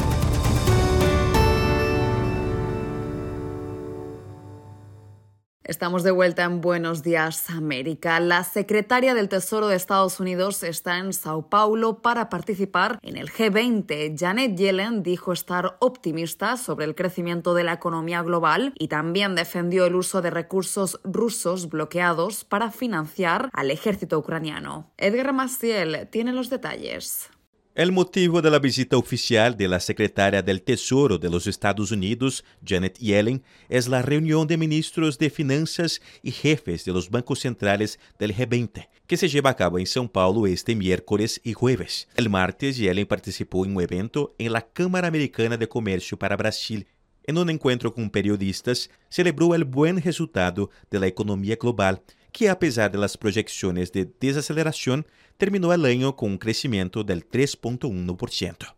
Estamos 5.72 6.04
de 6.04 6.12
vuelta 6.12 6.44
en 6.44 6.60
Buenos 6.60 7.02
Días 7.02 7.50
América. 7.50 8.20
La 8.20 8.44
secretaria 8.44 9.14
del 9.14 9.30
Tesoro 9.30 9.70
de 9.70 9.78
Estados 9.78 10.20
Unidos 10.20 10.64
está 10.64 10.98
en 10.98 11.14
Sao 11.14 11.50
Paulo 11.50 12.02
para 12.02 12.28
participar 12.28 13.00
en 13.02 13.16
el 13.16 13.32
G20. 13.32 14.20
Janet 14.20 14.58
Yellen 14.58 15.02
dijo 15.02 15.32
estar 15.32 15.78
optimista 15.80 16.58
sobre 16.58 16.84
el 16.84 16.94
crecimiento 16.94 17.54
de 17.54 17.64
la 17.64 17.72
economía 17.72 18.22
global 18.22 18.74
y 18.78 18.90
también 18.90 19.34
defendió 19.34 19.86
el 19.86 19.96
uso 19.96 20.22
de 20.22 20.32
recursos 20.32 21.00
rusos 21.06 21.70
bloqueados 21.70 22.44
para 22.44 22.70
financiar 22.70 23.50
al 23.54 23.72
ejército 23.72 24.20
ucraniano. 24.20 24.92
Edgar 24.98 25.32
Maciel 25.32 26.10
tiene 26.12 26.34
los 26.34 26.50
detalles. 26.50 27.30
El 27.74 27.94
motivo 27.94 28.42
de 28.42 28.52
la 28.52 28.60
visita 28.60 28.98
oficial 28.98 29.56
de 29.56 29.70
la 29.70 29.80
secretaria 29.80 30.42
del 30.42 30.62
Tesoro 30.62 31.18
de 31.18 31.30
los 31.30 31.48
Estados 31.48 31.92
Unidos, 31.92 32.44
Janet 32.66 32.98
Yellen, 32.98 33.44
es 33.70 33.88
la 33.88 34.02
reunión 34.02 34.46
de 34.46 34.58
ministros 34.58 35.18
de 35.18 35.30
Finanzas 35.30 36.02
y 36.22 36.32
jefes 36.32 36.84
de 36.84 36.92
los 36.92 37.10
bancos 37.10 37.40
centrales 37.40 37.98
del 38.20 38.36
G20, 38.36 38.90
que 39.08 39.16
se 39.16 39.30
lleva 39.30 39.52
a 39.52 39.56
cabo 39.56 39.80
en 39.80 39.86
São 39.86 40.12
Paulo 40.12 40.48
este 40.48 40.76
miércoles 40.76 41.40
y 41.46 41.54
jueves. 41.54 42.10
El 42.18 42.30
martes, 42.30 42.76
Yellen 42.76 43.08
participó 43.08 43.66
en 43.66 43.78
un 43.78 43.82
evento 43.82 44.36
en 44.38 44.52
la 44.52 44.68
Cámara 44.68 45.08
Americana 45.08 45.56
de 45.56 45.70
Comercio 45.70 46.20
para 46.20 46.36
Brasil. 46.36 46.88
En 47.24 47.38
un 47.38 47.50
encuentro 47.50 47.94
con 47.94 48.10
periodistas, 48.10 48.90
celebró 49.08 49.56
el 49.56 49.64
buen 49.64 50.02
resultado 50.02 50.72
de 50.90 51.00
la 51.00 51.08
economía 51.08 51.56
global 51.56 52.02
que 52.32 52.50
a 52.50 52.60
pesar 52.60 52.92
de 52.92 52.98
las 52.98 53.18
proyecciones 53.18 53.92
de 53.92 54.10
desaceleración, 54.20 55.06
terminó 55.42 55.74
el 55.74 55.84
año 55.86 56.16
con 56.16 56.34
un 56.34 56.38
crecimiento 56.38 57.04
del 57.04 57.28
3.1%. 57.28 58.76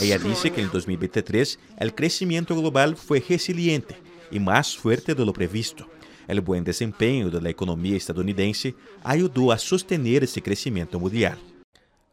Ella 0.00 0.18
dice 0.18 0.50
que 0.50 0.62
en 0.62 0.70
2023 0.70 1.58
el 1.76 1.94
crecimiento 1.94 2.58
global 2.58 2.96
fue 2.96 3.20
resiliente 3.20 3.94
y 4.30 4.40
más 4.40 4.74
fuerte 4.74 5.14
de 5.14 5.22
lo 5.26 5.34
previsto. 5.34 5.86
El 6.28 6.40
buen 6.40 6.64
desempeño 6.64 7.28
de 7.28 7.42
la 7.42 7.50
economía 7.50 7.94
estadounidense 7.94 8.74
ayudó 9.04 9.52
a 9.52 9.58
sostener 9.58 10.24
ese 10.24 10.40
crecimiento 10.40 10.98
mundial. 10.98 11.36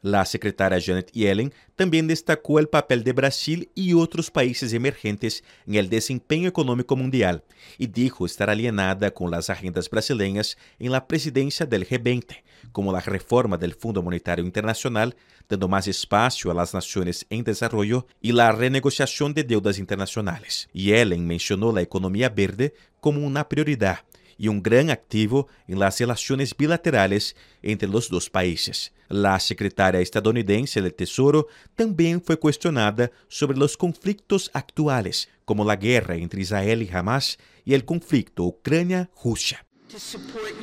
La 0.03 0.25
secretaria 0.25 0.81
Janet 0.81 1.12
Yellen 1.13 1.53
también 1.77 2.07
destacó 2.07 2.60
el 2.60 2.67
papel 2.67 3.05
de 3.05 3.13
Brasil 3.13 3.69
y 3.74 3.93
otros 3.93 4.29
países 4.29 4.74
emergentes 4.74 5.45
en 5.65 5.75
el 5.75 5.89
desempeño 5.89 6.50
económico 6.50 6.98
mundial 6.98 7.45
y 7.77 7.88
dijo 7.88 8.25
estar 8.25 8.50
alienada 8.50 9.12
con 9.12 9.31
las 9.31 9.50
agendas 9.50 9.89
brasileñas 9.89 10.57
en 10.77 10.91
la 10.91 11.07
presidencia 11.07 11.65
del 11.65 11.88
G20, 11.88 12.43
como 12.74 12.91
la 12.91 13.00
reforma 13.00 13.57
del 13.57 13.75
Fundo 13.75 14.03
Monetario 14.03 14.43
Internacional, 14.43 15.15
dando 15.48 15.69
más 15.69 15.88
espacio 15.88 16.51
a 16.51 16.53
las 16.53 16.74
naciones 16.74 17.25
en 17.29 17.45
desarrollo 17.45 18.05
y 18.19 18.33
la 18.33 18.51
renegociación 18.51 19.33
de 19.33 19.45
deudas 19.45 19.79
internacionales. 19.79 20.67
Yellen 20.74 21.25
mencionó 21.25 21.72
la 21.72 21.81
economía 21.81 22.27
verde 22.27 22.74
como 23.00 23.25
una 23.25 23.48
prioridad 23.48 24.00
y 24.38 24.48
un 24.48 24.62
gran 24.62 24.90
activo 24.90 25.48
en 25.68 25.80
las 25.80 26.00
relaciones 26.00 26.56
bilaterales 26.56 27.36
entre 27.62 27.88
los 27.88 28.10
dos 28.10 28.30
países. 28.30 28.94
La 29.10 29.40
secretaria 29.40 30.02
estadounidense 30.02 30.82
del 30.82 30.94
Tesoro 30.94 31.48
también 31.75 32.22
fue 32.22 32.40
cuestionada 32.40 33.12
sobre 33.28 33.58
los 33.58 33.78
conflictos 33.78 34.50
actuales, 34.54 35.30
como 35.46 35.66
la 35.66 35.75
guerra 35.75 36.16
entre 36.16 36.42
Israel 36.42 36.82
y 36.82 36.90
Hamas 36.92 37.38
y 37.66 37.74
el 37.74 37.86
conflicto 37.86 38.44
Ucrania-Rusia. 38.44 39.66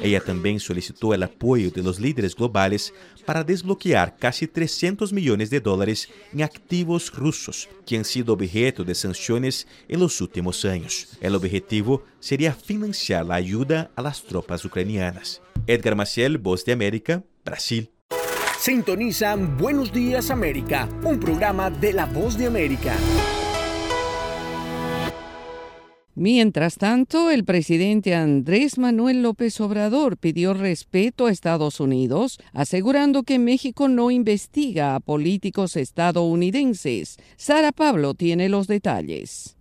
Ella 0.03 0.21
también 0.21 0.61
solicitó 0.61 1.15
el 1.15 1.23
apoyo 1.23 1.71
de 1.71 1.83
los 1.83 2.01
líderes 2.01 2.35
globales 2.35 2.93
para 3.25 3.45
desbloquear 3.45 4.17
casi 4.17 4.47
300 4.47 5.13
millones 5.13 5.51
de 5.51 5.61
dólares 5.61 6.09
en 6.33 6.43
activos 6.43 7.13
rusos 7.13 7.69
que 7.87 7.97
han 7.97 8.05
sido 8.05 8.35
objeto 8.35 8.85
de 8.85 8.95
sanciones 8.95 9.67
en 9.89 10.01
los 10.01 10.21
últimos 10.21 10.65
años. 10.65 11.09
El 11.21 11.35
objetivo 11.35 12.05
sería 12.19 12.55
financiar 12.55 13.27
la 13.27 13.37
ayuda 13.37 13.91
a 13.97 14.03
las 14.03 14.23
tropas 14.23 14.65
ucranianas. 14.65 15.41
Edgar 15.67 15.95
Maciel, 15.95 16.39
Voz 16.39 16.65
de 16.65 16.73
América, 16.73 17.23
Brasil. 17.45 17.91
Sintonizan 18.59 19.57
Buenos 19.57 19.93
Días 19.93 20.31
América, 20.31 20.89
un 21.05 21.19
programa 21.19 21.71
de 21.71 21.93
la 21.93 22.07
Voz 22.07 22.37
de 22.37 22.47
América. 22.47 22.95
Mientras 26.21 26.77
tanto, 26.77 27.31
el 27.31 27.47
presidente 27.47 28.15
Andrés 28.15 28.77
Manuel 28.77 29.23
López 29.23 29.59
Obrador 29.59 30.19
pidió 30.19 30.53
respeto 30.53 31.25
a 31.25 31.31
Estados 31.31 31.81
Unidos, 31.81 32.39
asegurando 32.53 33.23
que 33.23 33.39
México 33.39 33.89
no 33.89 34.11
investiga 34.11 34.95
a 34.95 35.01
políticos 35.01 35.77
estadounidenses. 35.77 37.17
Sara 37.37 37.73
Pablo 37.73 38.13
tiene 38.13 38.51
los 38.51 38.67
detalles. 38.67 39.57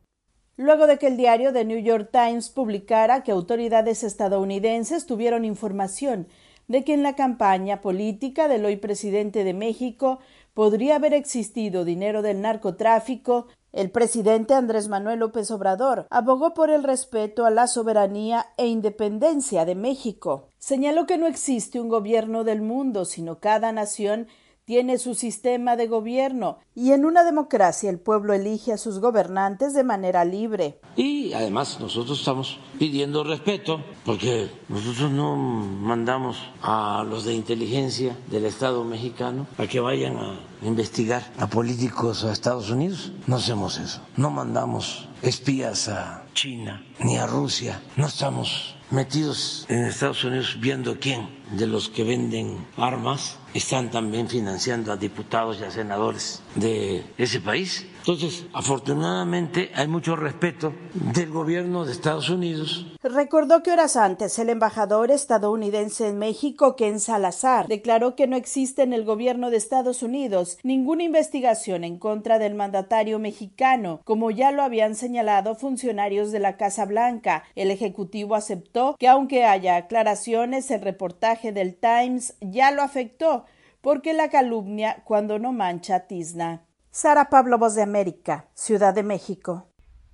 Luego 0.57 0.85
de 0.85 0.97
que 0.97 1.07
el 1.07 1.15
diario 1.15 1.53
The 1.53 1.63
New 1.63 1.79
York 1.79 2.09
Times 2.11 2.49
publicara 2.49 3.23
que 3.23 3.31
autoridades 3.31 4.03
estadounidenses 4.03 5.05
tuvieron 5.05 5.45
información 5.45 6.27
de 6.67 6.83
que 6.83 6.93
en 6.93 7.03
la 7.03 7.15
campaña 7.15 7.79
política 7.79 8.49
del 8.49 8.65
hoy 8.65 8.75
presidente 8.75 9.45
de 9.45 9.53
México 9.53 10.19
podría 10.53 10.97
haber 10.97 11.13
existido 11.13 11.85
dinero 11.85 12.21
del 12.21 12.41
narcotráfico, 12.41 13.47
El 13.71 13.91
presidente 13.91 14.55
Andrés 14.55 14.87
Manuel 14.87 15.19
López 15.19 15.51
Obrador 15.51 16.07
abogó 16.09 16.55
por 16.55 16.71
el 16.71 16.83
respeto 16.83 17.45
a 17.45 17.51
la 17.51 17.67
soberanía 17.67 18.47
e 18.57 18.65
independencia 18.65 19.63
de 19.63 19.75
México. 19.75 20.47
Señaló 20.57 21.05
que 21.05 21.19
no 21.19 21.27
existe 21.27 21.79
un 21.79 21.87
gobierno 21.87 22.43
del 22.43 22.61
mundo, 22.61 23.05
sino 23.05 23.39
cada 23.39 23.71
nación 23.71 24.27
tiene 24.69 24.99
su 24.99 25.15
sistema 25.15 25.75
de 25.75 25.87
gobierno 25.87 26.59
y 26.75 26.91
en 26.91 27.03
una 27.03 27.23
democracia 27.23 27.89
el 27.89 27.97
pueblo 27.97 28.33
elige 28.33 28.71
a 28.71 28.77
sus 28.77 28.99
gobernantes 28.99 29.73
de 29.73 29.83
manera 29.83 30.25
libre. 30.25 30.79
Y 30.95 31.33
además 31.33 31.79
nosotros 31.79 32.19
estamos 32.19 32.59
pidiendo 32.77 33.23
respeto 33.23 33.83
porque 34.05 34.51
nosotros 34.67 35.09
no 35.09 35.35
mandamos 35.35 36.37
a 36.61 37.03
los 37.03 37.25
de 37.25 37.33
inteligencia 37.33 38.15
del 38.29 38.45
Estado 38.45 38.83
mexicano 38.83 39.47
a 39.57 39.65
que 39.65 39.79
vayan 39.79 40.17
a 40.17 40.39
investigar 40.61 41.23
a 41.39 41.47
políticos 41.47 42.23
a 42.23 42.31
Estados 42.31 42.69
Unidos. 42.69 43.11
No 43.25 43.37
hacemos 43.37 43.79
eso. 43.79 44.01
No 44.17 44.29
mandamos 44.29 45.09
espías 45.23 45.87
a 45.89 46.25
China 46.35 46.85
ni 46.99 47.17
a 47.17 47.25
Rusia. 47.25 47.81
No 47.97 48.05
estamos 48.05 48.75
metidos 48.91 49.65
en 49.67 49.83
Estados 49.85 50.23
Unidos 50.23 50.57
viendo 50.59 50.99
quién 50.99 51.27
de 51.57 51.65
los 51.65 51.89
que 51.89 52.03
venden 52.03 52.67
armas 52.77 53.38
están 53.53 53.89
también 53.89 54.27
financiando 54.27 54.91
a 54.91 54.97
diputados 54.97 55.59
y 55.59 55.63
a 55.63 55.71
senadores 55.71 56.41
de 56.55 57.03
ese 57.17 57.41
país. 57.41 57.85
Entonces, 57.99 58.45
afortunadamente 58.53 59.71
hay 59.75 59.87
mucho 59.87 60.15
respeto 60.15 60.73
del 60.93 61.29
gobierno 61.29 61.85
de 61.85 61.91
Estados 61.91 62.29
Unidos. 62.29 62.85
Recordó 63.03 63.61
que 63.61 63.71
horas 63.71 63.95
antes 63.97 64.39
el 64.39 64.49
embajador 64.49 65.11
estadounidense 65.11 66.07
en 66.07 66.17
México, 66.17 66.75
Ken 66.75 66.99
Salazar, 66.99 67.67
declaró 67.67 68.15
que 68.15 68.27
no 68.27 68.35
existe 68.35 68.83
en 68.83 68.93
el 68.93 69.03
gobierno 69.03 69.49
de 69.49 69.57
Estados 69.57 70.01
Unidos 70.01 70.57
ninguna 70.63 71.03
investigación 71.03 71.83
en 71.83 71.97
contra 71.97 72.39
del 72.39 72.55
mandatario 72.55 73.19
mexicano, 73.19 74.01
como 74.05 74.31
ya 74.31 74.51
lo 74.51 74.63
habían 74.63 74.95
señalado 74.95 75.55
funcionarios 75.55 76.31
de 76.31 76.39
la 76.39 76.57
Casa 76.57 76.85
Blanca. 76.85 77.43
El 77.55 77.69
Ejecutivo 77.69 78.35
aceptó 78.35 78.95
que 78.97 79.07
aunque 79.07 79.45
haya 79.45 79.75
aclaraciones, 79.75 80.71
el 80.71 80.81
reportaje 80.81 81.51
del 81.51 81.75
Times 81.75 82.35
ya 82.41 82.71
lo 82.71 82.81
afectó, 82.81 83.45
porque 83.81 84.13
la 84.13 84.29
calumnia 84.29 85.03
cuando 85.05 85.39
no 85.39 85.53
mancha 85.53 86.01
tizna. 86.01 86.63
Sara 86.91 87.29
Pablo, 87.29 87.59
Voz 87.59 87.75
de 87.75 87.83
América, 87.83 88.47
Ciudad 88.55 88.95
de 88.95 89.03
México. 89.03 89.67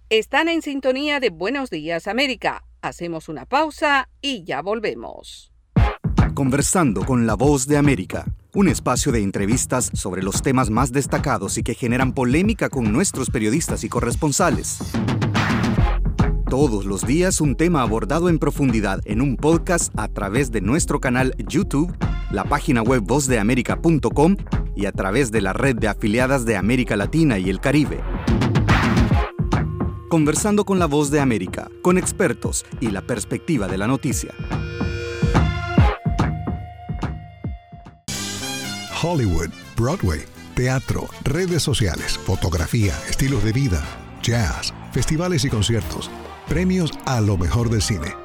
Están 0.10 0.50
en 0.50 0.62
sintonía 0.62 1.22
de 1.22 1.30
Buenos 1.30 1.70
Días 1.70 2.06
América. 2.06 2.66
Hacemos 2.82 3.30
una 3.30 3.46
pausa 3.46 4.10
y 4.22 4.44
ya 4.44 4.62
volvemos. 4.62 5.54
Conversando 6.34 7.06
con 7.06 7.26
la 7.26 7.36
Voz 7.36 7.66
de 7.66 7.78
América, 7.78 8.26
un 8.54 8.68
espacio 8.68 9.14
de 9.14 9.24
entrevistas 9.24 9.90
sobre 9.94 10.22
los 10.22 10.42
temas 10.42 10.70
más 10.70 10.92
destacados 10.92 11.58
y 11.58 11.64
que 11.64 11.76
generan 11.76 12.14
polémica 12.14 12.70
con 12.70 12.92
nuestros 12.92 13.30
periodistas 13.30 13.86
y 13.86 13.90
corresponsales. 13.90 14.80
Todos 16.50 16.86
los 16.86 17.08
días 17.08 17.40
un 17.40 17.56
tema 17.56 17.84
abordado 17.84 18.28
en 18.28 18.38
profundidad 18.38 19.00
en 19.06 19.22
un 19.22 19.38
podcast 19.38 19.98
a 19.98 20.10
través 20.10 20.52
de 20.52 20.60
nuestro 20.60 21.00
canal 21.00 21.36
YouTube, 21.38 21.96
la 22.32 22.44
página 22.44 22.84
web 22.84 23.02
vozdeamerica.com 23.02 24.36
y 24.76 24.86
a 24.86 24.92
través 24.92 25.32
de 25.32 25.42
la 25.42 25.54
red 25.54 25.76
de 25.76 25.88
afiliadas 25.88 26.46
de 26.46 26.56
América 26.56 26.96
Latina 26.96 27.40
y 27.40 27.50
el 27.50 27.60
Caribe. 27.60 28.02
Conversando 30.10 30.66
con 30.66 30.80
la 30.80 30.86
voz 30.86 31.12
de 31.12 31.20
América, 31.20 31.70
con 31.82 31.98
expertos 31.98 32.66
y 32.80 32.92
la 32.92 33.02
perspectiva 33.02 33.68
de 33.68 33.78
la 33.78 33.88
noticia. 33.88 34.34
Hollywood, 39.02 39.50
Broadway, 39.78 40.22
teatro, 40.56 41.08
redes 41.24 41.62
sociales, 41.62 42.18
fotografía, 42.18 42.94
estilos 43.10 43.44
de 43.44 43.52
vida, 43.52 43.84
jazz, 44.22 44.74
festivales 44.92 45.46
y 45.46 45.50
conciertos, 45.50 46.10
premios 46.48 46.92
a 47.06 47.22
lo 47.22 47.38
mejor 47.38 47.70
del 47.70 47.82
cine 47.82 48.25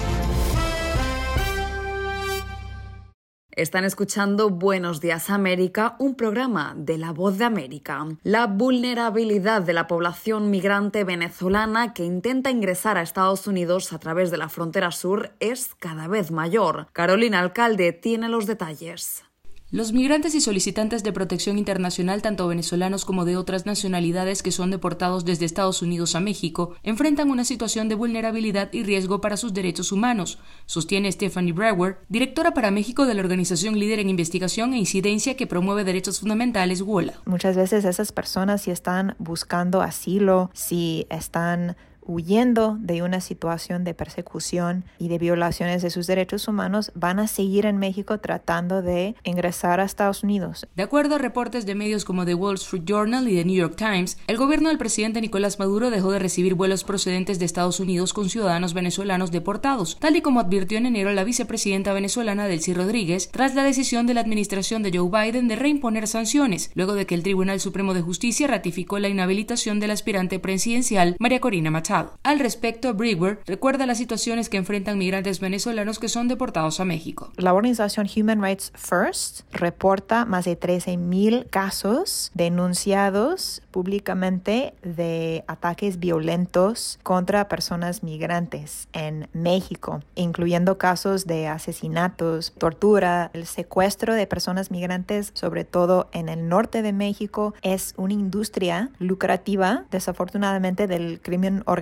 Están 3.61 3.85
escuchando 3.85 4.49
Buenos 4.49 5.01
Días 5.01 5.29
América, 5.29 5.95
un 5.99 6.15
programa 6.15 6.73
de 6.75 6.97
La 6.97 7.11
Voz 7.11 7.37
de 7.37 7.45
América. 7.45 8.07
La 8.23 8.47
vulnerabilidad 8.47 9.61
de 9.61 9.73
la 9.73 9.85
población 9.85 10.49
migrante 10.49 11.03
venezolana 11.03 11.93
que 11.93 12.03
intenta 12.03 12.49
ingresar 12.49 12.97
a 12.97 13.03
Estados 13.03 13.45
Unidos 13.45 13.93
a 13.93 13.99
través 13.99 14.31
de 14.31 14.37
la 14.37 14.49
frontera 14.49 14.89
sur 14.89 15.33
es 15.39 15.75
cada 15.75 16.07
vez 16.07 16.31
mayor. 16.31 16.87
Carolina 16.91 17.39
Alcalde 17.39 17.93
tiene 17.93 18.29
los 18.29 18.47
detalles. 18.47 19.25
Los 19.73 19.93
migrantes 19.93 20.35
y 20.35 20.41
solicitantes 20.41 21.01
de 21.01 21.13
protección 21.13 21.57
internacional, 21.57 22.21
tanto 22.21 22.45
venezolanos 22.45 23.05
como 23.05 23.23
de 23.23 23.37
otras 23.37 23.65
nacionalidades 23.65 24.43
que 24.43 24.51
son 24.51 24.69
deportados 24.69 25.23
desde 25.23 25.45
Estados 25.45 25.81
Unidos 25.81 26.13
a 26.13 26.19
México, 26.19 26.75
enfrentan 26.83 27.29
una 27.29 27.45
situación 27.45 27.87
de 27.87 27.95
vulnerabilidad 27.95 28.73
y 28.73 28.83
riesgo 28.83 29.21
para 29.21 29.37
sus 29.37 29.53
derechos 29.53 29.93
humanos, 29.93 30.39
sostiene 30.65 31.09
Stephanie 31.09 31.53
Brewer, 31.53 31.99
directora 32.09 32.53
para 32.53 32.69
México 32.69 33.05
de 33.05 33.13
la 33.13 33.21
organización 33.21 33.79
líder 33.79 33.99
en 33.99 34.09
investigación 34.09 34.73
e 34.73 34.77
incidencia 34.77 35.37
que 35.37 35.47
promueve 35.47 35.85
derechos 35.85 36.19
fundamentales 36.19 36.81
WOLA. 36.81 37.21
Muchas 37.23 37.55
veces 37.55 37.85
esas 37.85 38.11
personas 38.11 38.63
si 38.63 38.71
están 38.71 39.15
buscando 39.19 39.81
asilo, 39.81 40.51
si 40.53 41.07
están 41.09 41.77
huyendo 42.11 42.77
de 42.79 43.01
una 43.01 43.21
situación 43.21 43.83
de 43.83 43.93
persecución 43.93 44.83
y 44.99 45.07
de 45.07 45.17
violaciones 45.17 45.81
de 45.81 45.89
sus 45.89 46.07
derechos 46.07 46.47
humanos, 46.47 46.91
van 46.93 47.19
a 47.19 47.27
seguir 47.27 47.65
en 47.65 47.77
México 47.77 48.19
tratando 48.19 48.81
de 48.81 49.15
ingresar 49.23 49.79
a 49.79 49.85
Estados 49.85 50.23
Unidos. 50.23 50.67
De 50.75 50.83
acuerdo 50.83 51.15
a 51.15 51.19
reportes 51.19 51.65
de 51.65 51.75
medios 51.75 52.05
como 52.05 52.25
The 52.25 52.35
Wall 52.35 52.55
Street 52.55 52.83
Journal 52.85 53.27
y 53.27 53.35
The 53.35 53.45
New 53.45 53.55
York 53.55 53.75
Times, 53.77 54.17
el 54.27 54.37
gobierno 54.37 54.69
del 54.69 54.77
presidente 54.77 55.21
Nicolás 55.21 55.59
Maduro 55.59 55.89
dejó 55.89 56.11
de 56.11 56.19
recibir 56.19 56.55
vuelos 56.55 56.83
procedentes 56.83 57.39
de 57.39 57.45
Estados 57.45 57.79
Unidos 57.79 58.13
con 58.13 58.29
ciudadanos 58.29 58.73
venezolanos 58.73 59.31
deportados, 59.31 59.97
tal 59.99 60.15
y 60.15 60.21
como 60.21 60.39
advirtió 60.39 60.77
en 60.77 60.85
enero 60.85 61.11
la 61.13 61.23
vicepresidenta 61.23 61.93
venezolana 61.93 62.47
Delcy 62.47 62.73
Rodríguez 62.73 63.29
tras 63.31 63.55
la 63.55 63.63
decisión 63.63 64.07
de 64.07 64.13
la 64.13 64.21
administración 64.21 64.83
de 64.83 64.97
Joe 64.97 65.09
Biden 65.09 65.47
de 65.47 65.55
reimponer 65.55 66.07
sanciones, 66.07 66.71
luego 66.75 66.93
de 66.93 67.05
que 67.05 67.15
el 67.15 67.23
Tribunal 67.23 67.59
Supremo 67.59 67.93
de 67.93 68.01
Justicia 68.01 68.47
ratificó 68.47 68.99
la 68.99 69.09
inhabilitación 69.09 69.79
del 69.79 69.91
aspirante 69.91 70.39
presidencial 70.39 71.15
María 71.19 71.39
Corina 71.39 71.71
Machado. 71.71 72.00
Al 72.23 72.39
respecto, 72.39 72.93
Brewer 72.93 73.39
recuerda 73.45 73.85
las 73.85 73.97
situaciones 73.97 74.49
que 74.49 74.57
enfrentan 74.57 74.97
migrantes 74.97 75.39
venezolanos 75.39 75.99
que 75.99 76.09
son 76.09 76.27
deportados 76.27 76.79
a 76.79 76.85
México. 76.85 77.31
La 77.37 77.53
organización 77.53 78.07
Human 78.15 78.41
Rights 78.41 78.71
First 78.75 79.41
reporta 79.51 80.25
más 80.25 80.45
de 80.45 80.59
13.000 80.59 81.49
casos 81.49 82.31
denunciados 82.33 83.61
públicamente 83.71 84.73
de 84.83 85.43
ataques 85.47 85.99
violentos 85.99 86.99
contra 87.03 87.47
personas 87.47 88.03
migrantes 88.03 88.87
en 88.93 89.27
México, 89.33 90.01
incluyendo 90.15 90.77
casos 90.77 91.25
de 91.25 91.47
asesinatos, 91.47 92.53
tortura, 92.57 93.31
el 93.33 93.45
secuestro 93.45 94.13
de 94.13 94.27
personas 94.27 94.71
migrantes, 94.71 95.31
sobre 95.33 95.63
todo 95.63 96.09
en 96.11 96.29
el 96.29 96.47
norte 96.47 96.81
de 96.81 96.93
México, 96.93 97.53
es 97.61 97.93
una 97.97 98.13
industria 98.13 98.89
lucrativa, 98.99 99.85
desafortunadamente, 99.91 100.87
del 100.87 101.19
crimen 101.21 101.63
organizado 101.65 101.80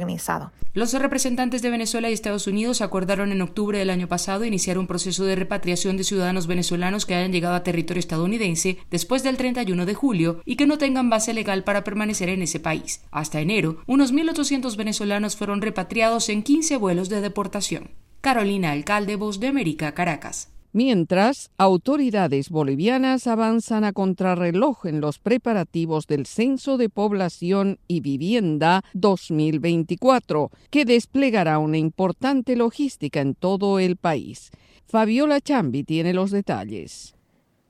los 0.75 0.93
representantes 0.93 1.61
de 1.61 1.71
Venezuela 1.71 2.09
y 2.09 2.13
Estados 2.13 2.45
Unidos 2.45 2.81
acordaron 2.81 3.31
en 3.31 3.41
octubre 3.41 3.79
del 3.79 3.89
año 3.89 4.07
pasado 4.07 4.45
iniciar 4.45 4.77
un 4.77 4.85
proceso 4.85 5.25
de 5.25 5.35
repatriación 5.35 5.97
de 5.97 6.03
ciudadanos 6.03 6.45
venezolanos 6.45 7.05
que 7.05 7.15
hayan 7.15 7.31
llegado 7.31 7.55
a 7.55 7.63
territorio 7.63 7.99
estadounidense 7.99 8.77
después 8.91 9.23
del 9.23 9.35
31 9.35 9.85
de 9.85 9.93
julio 9.95 10.41
y 10.45 10.57
que 10.57 10.67
no 10.67 10.77
tengan 10.77 11.09
base 11.09 11.33
legal 11.33 11.63
para 11.63 11.83
permanecer 11.83 12.29
en 12.29 12.43
ese 12.43 12.59
país. 12.59 13.01
Hasta 13.09 13.41
enero, 13.41 13.81
unos 13.87 14.13
1.800 14.13 14.75
venezolanos 14.75 15.35
fueron 15.35 15.61
repatriados 15.61 16.29
en 16.29 16.43
15 16.43 16.77
vuelos 16.77 17.09
de 17.09 17.21
deportación. 17.21 17.91
Carolina 18.21 18.71
Alcalde, 18.71 19.15
Voz 19.15 19.39
de 19.39 19.47
América, 19.47 19.93
Caracas. 19.93 20.49
Mientras, 20.71 21.49
autoridades 21.57 22.49
bolivianas 22.49 23.25
avanzan 23.25 23.83
a 23.83 23.91
contrarreloj 23.91 24.85
en 24.85 25.01
los 25.01 25.17
preparativos 25.17 26.05
del 26.05 26.27
Censo 26.27 26.77
de 26.77 26.89
Población 26.89 27.79
y 27.87 28.01
Vivienda 28.01 28.83
2024, 28.93 30.51
que 30.69 30.85
desplegará 30.85 31.57
una 31.57 31.79
importante 31.79 32.55
logística 32.55 33.19
en 33.19 33.33
todo 33.33 33.79
el 33.79 33.97
país. 33.97 34.51
Fabiola 34.85 35.41
Chambi 35.41 35.83
tiene 35.83 36.13
los 36.13 36.29
detalles. 36.29 37.15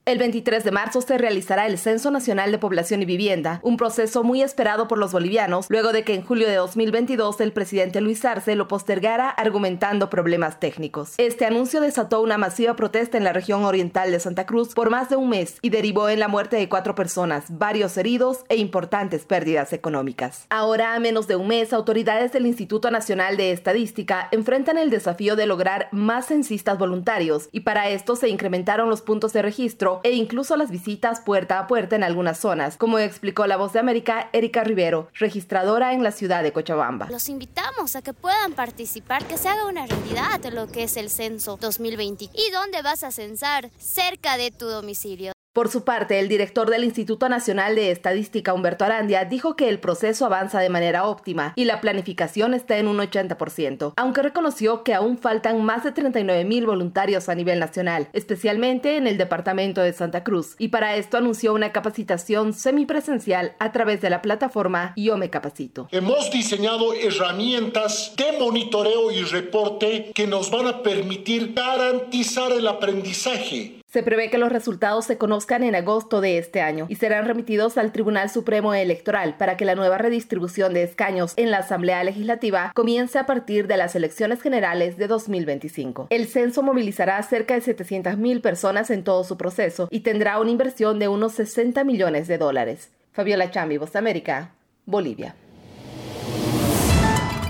El 0.10 0.17
23 0.17 0.63
de 0.63 0.72
marzo 0.72 1.02
se 1.02 1.19
realizará 1.19 1.67
el 1.67 1.78
Censo 1.78 2.10
Nacional 2.10 2.52
de 2.52 2.58
Población 2.58 3.04
y 3.04 3.06
Vivienda, 3.06 3.60
un 3.62 3.78
proceso 3.78 4.24
muy 4.24 4.41
esperado 4.41 4.88
por 4.88 4.98
los 4.98 5.12
bolivianos, 5.12 5.67
luego 5.69 5.91
de 5.91 6.04
que 6.04 6.15
en 6.15 6.24
julio 6.24 6.48
de 6.48 6.56
2022 6.56 7.39
el 7.41 7.52
presidente 7.52 8.02
Luis 8.02 8.26
Arce 8.26 8.56
lo 8.56 8.67
postergara 8.67 9.30
argumentando 9.30 10.10
problemas 10.10 10.60
técnicos. 10.60 11.13
Este 11.19 11.45
anuncio 11.45 11.80
desató 11.80 12.22
una 12.22 12.39
masiva 12.39 12.76
protesta 12.76 13.19
en 13.19 13.24
la 13.24 13.34
región 13.34 13.65
oriental 13.65 14.10
de 14.10 14.19
Santa 14.19 14.48
Cruz 14.48 14.74
por 14.74 14.89
más 14.89 15.12
de 15.12 15.15
un 15.15 15.30
mes 15.30 15.60
y 15.62 15.69
derivó 15.69 16.10
en 16.10 16.19
la 16.19 16.28
muerte 16.28 16.56
de 16.56 16.67
cuatro 16.69 16.95
personas, 16.95 17.45
varios 17.48 17.95
heridos 17.95 18.45
e 18.50 18.56
importantes 18.56 19.26
pérdidas 19.26 19.74
económicas. 19.74 20.48
Ahora, 20.50 20.95
a 20.95 21.00
menos 21.00 21.28
de 21.28 21.36
un 21.36 21.50
mes, 21.50 21.72
autoridades 21.72 22.32
del 22.32 22.48
Instituto 22.48 22.89
Nacional 22.89 23.38
de 23.38 23.52
Estadística 23.52 24.28
enfrentan 24.32 24.80
el 24.80 24.89
desafío 24.89 25.36
de 25.36 25.45
lograr 25.45 25.88
más 25.91 26.26
censistas 26.26 26.80
voluntarios 26.80 27.48
y 27.52 27.60
para 27.60 27.89
esto 27.89 28.15
se 28.15 28.30
incrementaron 28.30 28.89
los 28.89 29.04
puntos 29.04 29.34
de 29.34 29.43
registro 29.43 29.98
e 30.03 30.12
incluso 30.12 30.57
las 30.57 30.71
visitas 30.71 31.21
puerta 31.21 31.59
a 31.59 31.67
puerta 31.67 31.95
en 31.95 32.03
algunas 32.03 32.38
zonas, 32.38 32.77
como 32.77 32.99
explicó 32.99 33.47
la 33.47 33.57
voz 33.57 33.73
de 33.73 33.79
América 33.79 34.29
Erika 34.33 34.63
Rivero, 34.63 35.09
registradora 35.13 35.93
en 35.93 36.03
la 36.03 36.12
ciudad 36.12 36.43
de 36.43 36.51
Cochabamba. 36.51 37.07
Los 37.09 37.29
invitamos 37.29 37.95
a 37.95 38.01
que 38.01 38.13
puedan 38.13 38.53
participar, 38.53 39.25
que 39.25 39.38
se 39.38 39.47
haga 39.47 39.65
una 39.65 39.85
realidad 39.85 40.39
lo 40.51 40.67
que 40.67 40.83
es 40.83 40.97
el 40.97 41.09
censo 41.09 41.57
2020. 41.57 42.25
¿Y 42.25 42.51
dónde 42.51 42.81
vas 42.81 43.03
a 43.03 43.12
censar? 43.12 43.69
Cerca 43.77 44.38
de 44.38 44.51
tu 44.51 44.65
domicilio. 44.65 45.38
Por 45.60 45.67
su 45.67 45.84
parte, 45.84 46.22
el 46.22 46.30
director 46.30 46.69
del 46.69 46.86
Instituto 46.86 47.28
Nacional 47.28 47.76
de 47.76 47.91
Estadística, 47.91 48.54
Humberto 48.54 48.86
Arandia, 48.86 49.26
dijo 49.26 49.58
que 49.58 49.67
el 49.67 49.82
proceso 49.82 50.26
avanza 50.26 50.62
de 50.62 50.69
manera 50.69 51.04
óptima 51.04 51.52
y 51.58 51.65
la 51.65 51.82
planificación 51.82 52.54
está 52.54 52.78
en 52.78 52.88
un 52.88 53.00
80%, 53.00 53.91
aunque 53.98 54.22
reconoció 54.22 54.86
que 54.86 54.93
aún 54.93 55.17
faltan 55.17 55.62
más 55.65 55.84
de 55.84 55.91
39 55.91 56.45
mil 56.45 56.65
voluntarios 56.65 57.28
a 57.28 57.36
nivel 57.36 57.60
nacional, 57.60 58.08
especialmente 58.13 58.95
en 58.95 59.06
el 59.06 59.17
departamento 59.17 59.82
de 59.82 59.91
Santa 59.91 60.24
Cruz, 60.24 60.56
y 60.60 60.69
para 60.69 60.95
esto 60.95 61.17
anunció 61.17 61.54
una 61.54 61.74
capacitación 61.74 62.54
semipresencial 62.54 63.58
a 63.60 63.74
través 63.74 64.00
de 64.00 64.12
la 64.12 64.22
plataforma 64.22 64.93
Yo 64.95 65.17
Me 65.17 65.30
Capacito. 65.30 65.89
Hemos 65.91 66.32
diseñado 66.32 66.93
herramientas 66.93 68.13
de 68.15 68.39
monitoreo 68.39 69.12
y 69.12 69.24
reporte 69.24 70.13
que 70.15 70.26
nos 70.26 70.52
van 70.52 70.67
a 70.67 70.82
permitir 70.82 71.54
garantizar 71.54 72.54
el 72.54 72.65
aprendizaje 72.65 73.79
se 73.91 74.04
prevé 74.04 74.30
que 74.30 74.38
los 74.38 74.52
resultados 74.52 75.06
se 75.06 75.17
conozcan 75.17 75.63
en 75.63 75.75
agosto 75.75 76.21
de 76.21 76.38
este 76.38 76.62
año 76.62 76.86
y 76.89 76.95
serán 76.95 77.25
remitidos 77.25 77.78
al 77.78 77.91
Tribunal 77.91 78.30
Supremo 78.30 78.73
Electoral 78.73 79.36
para 79.38 79.58
que 79.58 79.65
la 79.65 79.75
nueva 79.75 79.97
redistribución 79.97 80.73
de 80.73 80.84
escaños 80.84 81.34
en 81.38 81.49
la 81.49 81.60
Asamblea 81.60 82.04
Legislativa 82.04 82.71
comience 82.75 83.17
a 83.17 83.25
partir 83.25 83.65
de 83.67 83.78
las 83.78 83.95
elecciones 83.95 84.41
generales 84.41 84.97
de 84.97 85.08
2025. 85.08 86.08
El 86.12 86.28
censo 86.28 86.62
movilizará 86.62 87.17
a 87.17 87.23
cerca 87.23 87.56
de 87.56 87.62
700.000 87.62 88.41
personas 88.41 88.91
en 88.91 89.04
todo 89.04 89.23
su 89.23 89.38
proceso 89.38 89.88
y 89.89 90.02
tendrá 90.02 90.39
una 90.39 90.52
inversión 90.52 90.99
de 90.99 91.08
unos 91.08 91.34
60 91.34 91.84
millones 91.84 92.28
de 92.28 92.38
dólares. 92.38 92.91
Fabiola 93.12 93.49
Chambi, 93.49 93.78
Voz 93.78 93.95
América, 93.95 94.52
Bolivia. 94.86 95.36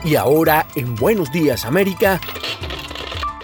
Y 0.05 0.15
ahora, 0.15 0.65
en 0.77 0.95
Buenos 0.95 1.29
Días 1.31 1.65
América, 1.65 2.21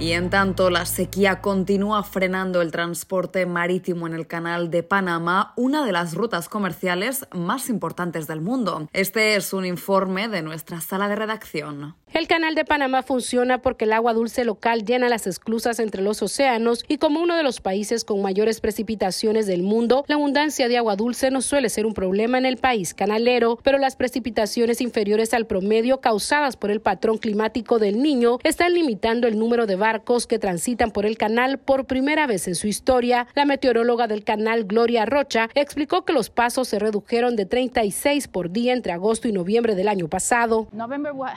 Y 0.00 0.12
en 0.12 0.30
tanto, 0.30 0.70
la 0.70 0.86
sequía 0.86 1.42
continúa 1.42 2.02
frenando 2.02 2.62
el 2.62 2.72
transporte 2.72 3.44
marítimo 3.44 4.06
en 4.06 4.14
el 4.14 4.26
canal 4.26 4.70
de 4.70 4.82
Panamá, 4.82 5.52
una 5.56 5.84
de 5.84 5.92
las 5.92 6.14
rutas 6.14 6.48
comerciales 6.48 7.26
más 7.32 7.68
importantes 7.68 8.26
del 8.26 8.40
mundo. 8.40 8.88
Este 8.94 9.36
es 9.36 9.52
un 9.52 9.66
informe 9.66 10.28
de 10.28 10.40
nuestra 10.40 10.80
sala 10.80 11.06
de 11.06 11.16
redacción. 11.16 11.96
El 12.12 12.26
canal 12.26 12.56
de 12.56 12.64
Panamá 12.64 13.04
funciona 13.04 13.62
porque 13.62 13.84
el 13.84 13.92
agua 13.92 14.14
dulce 14.14 14.44
local 14.44 14.84
llena 14.84 15.08
las 15.08 15.28
esclusas 15.28 15.78
entre 15.78 16.02
los 16.02 16.22
océanos 16.22 16.84
y 16.88 16.96
como 16.96 17.20
uno 17.20 17.36
de 17.36 17.44
los 17.44 17.60
países 17.60 18.04
con 18.04 18.20
mayores 18.20 18.60
precipitaciones 18.60 19.46
del 19.46 19.62
mundo, 19.62 20.04
la 20.08 20.16
abundancia 20.16 20.66
de 20.66 20.76
agua 20.76 20.96
dulce 20.96 21.30
no 21.30 21.40
suele 21.40 21.68
ser 21.68 21.86
un 21.86 21.94
problema 21.94 22.36
en 22.36 22.46
el 22.46 22.56
país 22.56 22.94
canalero, 22.94 23.60
pero 23.62 23.78
las 23.78 23.94
precipitaciones 23.94 24.80
inferiores 24.80 25.34
al 25.34 25.46
promedio 25.46 26.00
causadas 26.00 26.56
por 26.56 26.72
el 26.72 26.80
patrón 26.80 27.18
climático 27.18 27.78
del 27.78 28.02
niño 28.02 28.38
están 28.42 28.74
limitando 28.74 29.28
el 29.28 29.38
número 29.38 29.66
de 29.66 29.76
barcos 29.90 30.28
que 30.28 30.38
transitan 30.38 30.92
por 30.92 31.04
el 31.04 31.18
canal 31.18 31.58
por 31.58 31.84
primera 31.84 32.28
vez 32.28 32.46
en 32.46 32.54
su 32.54 32.68
historia. 32.68 33.26
La 33.34 33.44
meteoróloga 33.44 34.06
del 34.06 34.22
canal, 34.22 34.62
Gloria 34.62 35.04
Rocha, 35.04 35.48
explicó 35.56 36.04
que 36.04 36.12
los 36.12 36.30
pasos 36.30 36.68
se 36.68 36.78
redujeron 36.78 37.34
de 37.34 37.44
36 37.44 38.28
por 38.28 38.52
día 38.52 38.72
entre 38.72 38.92
agosto 38.92 39.26
y 39.26 39.32
noviembre 39.32 39.74
del 39.74 39.88
año 39.88 40.06
pasado. 40.06 40.68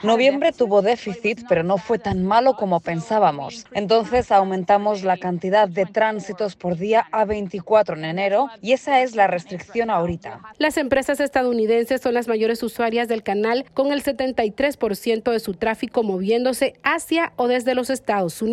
Noviembre 0.04 0.52
tuvo 0.52 0.82
déficit, 0.82 1.40
pero 1.48 1.64
no 1.64 1.78
fue 1.78 1.98
tan 1.98 2.24
malo 2.24 2.54
como 2.54 2.78
pensábamos. 2.78 3.66
Entonces 3.72 4.30
aumentamos 4.30 5.02
la 5.02 5.16
cantidad 5.16 5.68
de 5.68 5.86
tránsitos 5.86 6.54
por 6.54 6.76
día 6.76 7.08
a 7.10 7.24
24 7.24 7.96
en 7.96 8.04
enero 8.04 8.50
y 8.62 8.70
esa 8.70 9.02
es 9.02 9.16
la 9.16 9.26
restricción 9.26 9.90
ahorita. 9.90 10.42
Las 10.58 10.76
empresas 10.76 11.18
estadounidenses 11.18 12.00
son 12.00 12.14
las 12.14 12.28
mayores 12.28 12.62
usuarias 12.62 13.08
del 13.08 13.24
canal 13.24 13.64
con 13.74 13.90
el 13.90 14.04
73% 14.04 15.32
de 15.32 15.40
su 15.40 15.54
tráfico 15.54 16.04
moviéndose 16.04 16.74
hacia 16.84 17.32
o 17.34 17.48
desde 17.48 17.74
los 17.74 17.90
Estados 17.90 18.40
Unidos. 18.40 18.43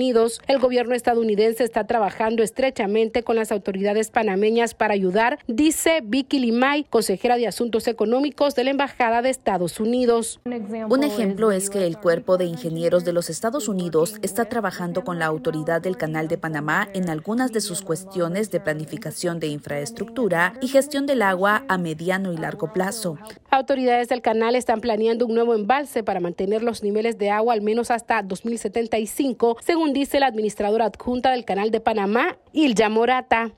El 0.48 0.60
gobierno 0.60 0.96
estadounidense 0.96 1.64
está 1.64 1.86
trabajando 1.86 2.44
estrechamente 2.44 3.24
con 3.24 3.36
las 3.36 3.52
autoridades 3.52 4.10
panameñas 4.10 4.74
para 4.74 4.94
ayudar, 4.94 5.40
dice 5.48 6.00
Vicky 6.04 6.40
Limay, 6.40 6.86
consejera 6.86 7.36
de 7.36 7.48
Asuntos 7.48 7.88
Económicos 7.88 8.56
de 8.56 8.64
la 8.64 8.70
Embajada 8.72 9.22
de 9.22 9.30
Estados 9.30 9.80
Unidos. 9.80 10.40
Un 10.46 11.04
ejemplo 11.04 11.52
es 11.52 11.70
que 11.70 11.86
el 11.86 11.98
Cuerpo 11.98 12.38
de 12.38 12.46
Ingenieros 12.46 13.04
de 13.04 13.12
los 13.12 13.30
Estados 13.30 13.68
Unidos 13.68 14.16
está 14.22 14.46
trabajando 14.46 15.04
con 15.04 15.20
la 15.20 15.26
Autoridad 15.26 15.82
del 15.82 15.98
Canal 15.98 16.30
de 16.30 16.38
Panamá 16.38 16.88
en 16.94 17.10
algunas 17.10 17.52
de 17.52 17.60
sus 17.60 17.82
cuestiones 17.82 18.50
de 18.50 18.62
planificación 18.62 19.40
de 19.40 19.48
infraestructura 19.48 20.54
y 20.62 20.70
gestión 20.70 21.06
del 21.06 21.22
agua 21.22 21.66
a 21.68 21.78
mediano 21.78 22.32
y 22.32 22.38
largo 22.38 22.72
plazo. 22.72 23.18
Autoridades 23.50 24.08
del 24.08 24.22
canal 24.22 24.56
están 24.56 24.80
planeando 24.80 25.26
un 25.26 25.34
nuevo 25.34 25.54
embalse 25.54 26.04
para 26.04 26.22
mantener 26.22 26.64
los 26.64 26.82
niveles 26.82 27.18
de 27.18 27.30
agua 27.30 27.54
al 27.54 27.62
menos 27.62 27.92
hasta 27.92 28.24
2075, 28.24 29.58
según 29.62 29.81
dice 29.90 30.20
la 30.20 30.28
administradora 30.28 30.86
adjunta 30.86 31.32
del 31.32 31.44
Canal 31.44 31.72
de 31.72 31.80
Panamá, 31.80 32.38
Ilja 32.54 32.90
Morata. 32.90 33.52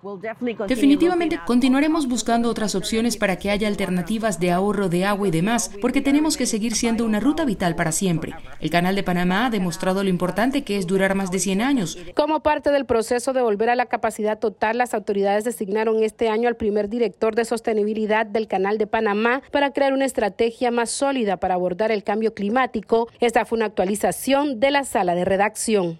Definitivamente 0.67 1.39
continuaremos 1.45 2.07
buscando 2.07 2.49
otras 2.49 2.75
opciones 2.75 3.17
para 3.17 3.37
que 3.37 3.51
haya 3.51 3.67
alternativas 3.67 4.39
de 4.39 4.51
ahorro 4.51 4.89
de 4.89 5.05
agua 5.05 5.27
y 5.27 5.31
demás, 5.31 5.71
porque 5.81 6.01
tenemos 6.01 6.37
que 6.37 6.45
seguir 6.45 6.75
siendo 6.75 7.05
una 7.05 7.19
ruta 7.19 7.45
vital 7.45 7.75
para 7.75 7.91
siempre. 7.91 8.33
El 8.59 8.69
Canal 8.69 8.95
de 8.95 9.03
Panamá 9.03 9.47
ha 9.47 9.49
demostrado 9.49 10.03
lo 10.03 10.09
importante 10.09 10.63
que 10.63 10.77
es 10.77 10.87
durar 10.87 11.15
más 11.15 11.31
de 11.31 11.39
100 11.39 11.61
años. 11.61 11.97
Como 12.15 12.41
parte 12.41 12.71
del 12.71 12.85
proceso 12.85 13.33
de 13.33 13.41
volver 13.41 13.69
a 13.69 13.75
la 13.75 13.87
capacidad 13.87 14.39
total, 14.39 14.77
las 14.77 14.93
autoridades 14.93 15.43
designaron 15.43 16.03
este 16.03 16.29
año 16.29 16.47
al 16.47 16.55
primer 16.55 16.89
director 16.89 17.35
de 17.35 17.45
sostenibilidad 17.45 18.25
del 18.25 18.47
Canal 18.47 18.77
de 18.77 18.87
Panamá 18.87 19.41
para 19.51 19.71
crear 19.73 19.93
una 19.93 20.05
estrategia 20.05 20.71
más 20.71 20.89
sólida 20.89 21.37
para 21.37 21.55
abordar 21.55 21.91
el 21.91 22.03
cambio 22.03 22.33
climático. 22.33 23.09
Esta 23.19 23.45
fue 23.45 23.57
una 23.57 23.65
actualización 23.65 24.59
de 24.59 24.71
la 24.71 24.83
sala 24.83 25.15
de 25.15 25.25
redacción. 25.25 25.99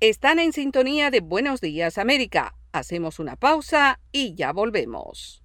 Están 0.00 0.38
en 0.38 0.54
sintonía 0.54 1.10
de 1.10 1.20
Buenos 1.20 1.60
Días 1.60 1.98
América. 1.98 2.54
Hacemos 2.72 3.18
una 3.18 3.36
pausa 3.36 4.00
y 4.12 4.34
ya 4.34 4.50
volvemos. 4.50 5.42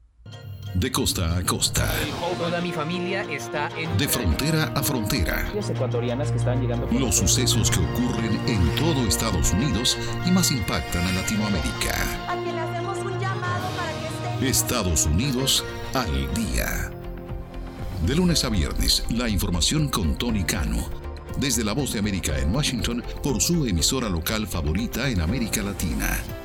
De 0.74 0.94
costa 0.94 1.36
a 1.36 1.44
costa. 1.44 1.92
Toda 2.38 2.62
mi 2.62 2.72
familia 2.72 3.24
está 3.24 3.68
en... 3.78 3.98
De 3.98 4.08
frontera 4.08 4.72
a 4.74 4.82
frontera. 4.82 5.52
ecuatorianas 5.54 6.32
que 6.32 6.38
están 6.38 6.62
llegando... 6.62 6.88
Los 6.90 7.16
sucesos 7.16 7.70
que 7.70 7.80
ocurren 7.80 8.40
en 8.48 8.76
todo 8.78 9.06
Estados 9.06 9.52
Unidos 9.52 9.98
y 10.26 10.32
más 10.32 10.50
impactan 10.54 11.06
a 11.06 11.12
Latinoamérica. 11.12 11.94
le 12.46 12.58
hacemos 12.58 12.98
un 13.00 13.20
llamado 13.20 13.68
para 13.76 14.40
que 14.40 14.48
Estados 14.48 15.06
Unidos 15.06 15.66
al 15.94 16.34
día. 16.34 16.92
De 18.06 18.16
lunes 18.16 18.46
a 18.46 18.50
viernes, 18.50 19.04
la 19.10 19.28
información 19.28 19.90
con 19.90 20.18
Tony 20.18 20.46
Cano. 20.46 21.05
Desde 21.38 21.64
la 21.64 21.74
Voz 21.74 21.94
de 21.94 22.00
América 22.00 22.38
en 22.40 22.54
Washington 22.56 23.04
por 23.22 23.42
su 23.42 23.66
emisora 23.66 24.10
local 24.10 24.48
favorita 24.48 25.10
en 25.10 25.22
América 25.22 25.62
Latina. 25.62 26.45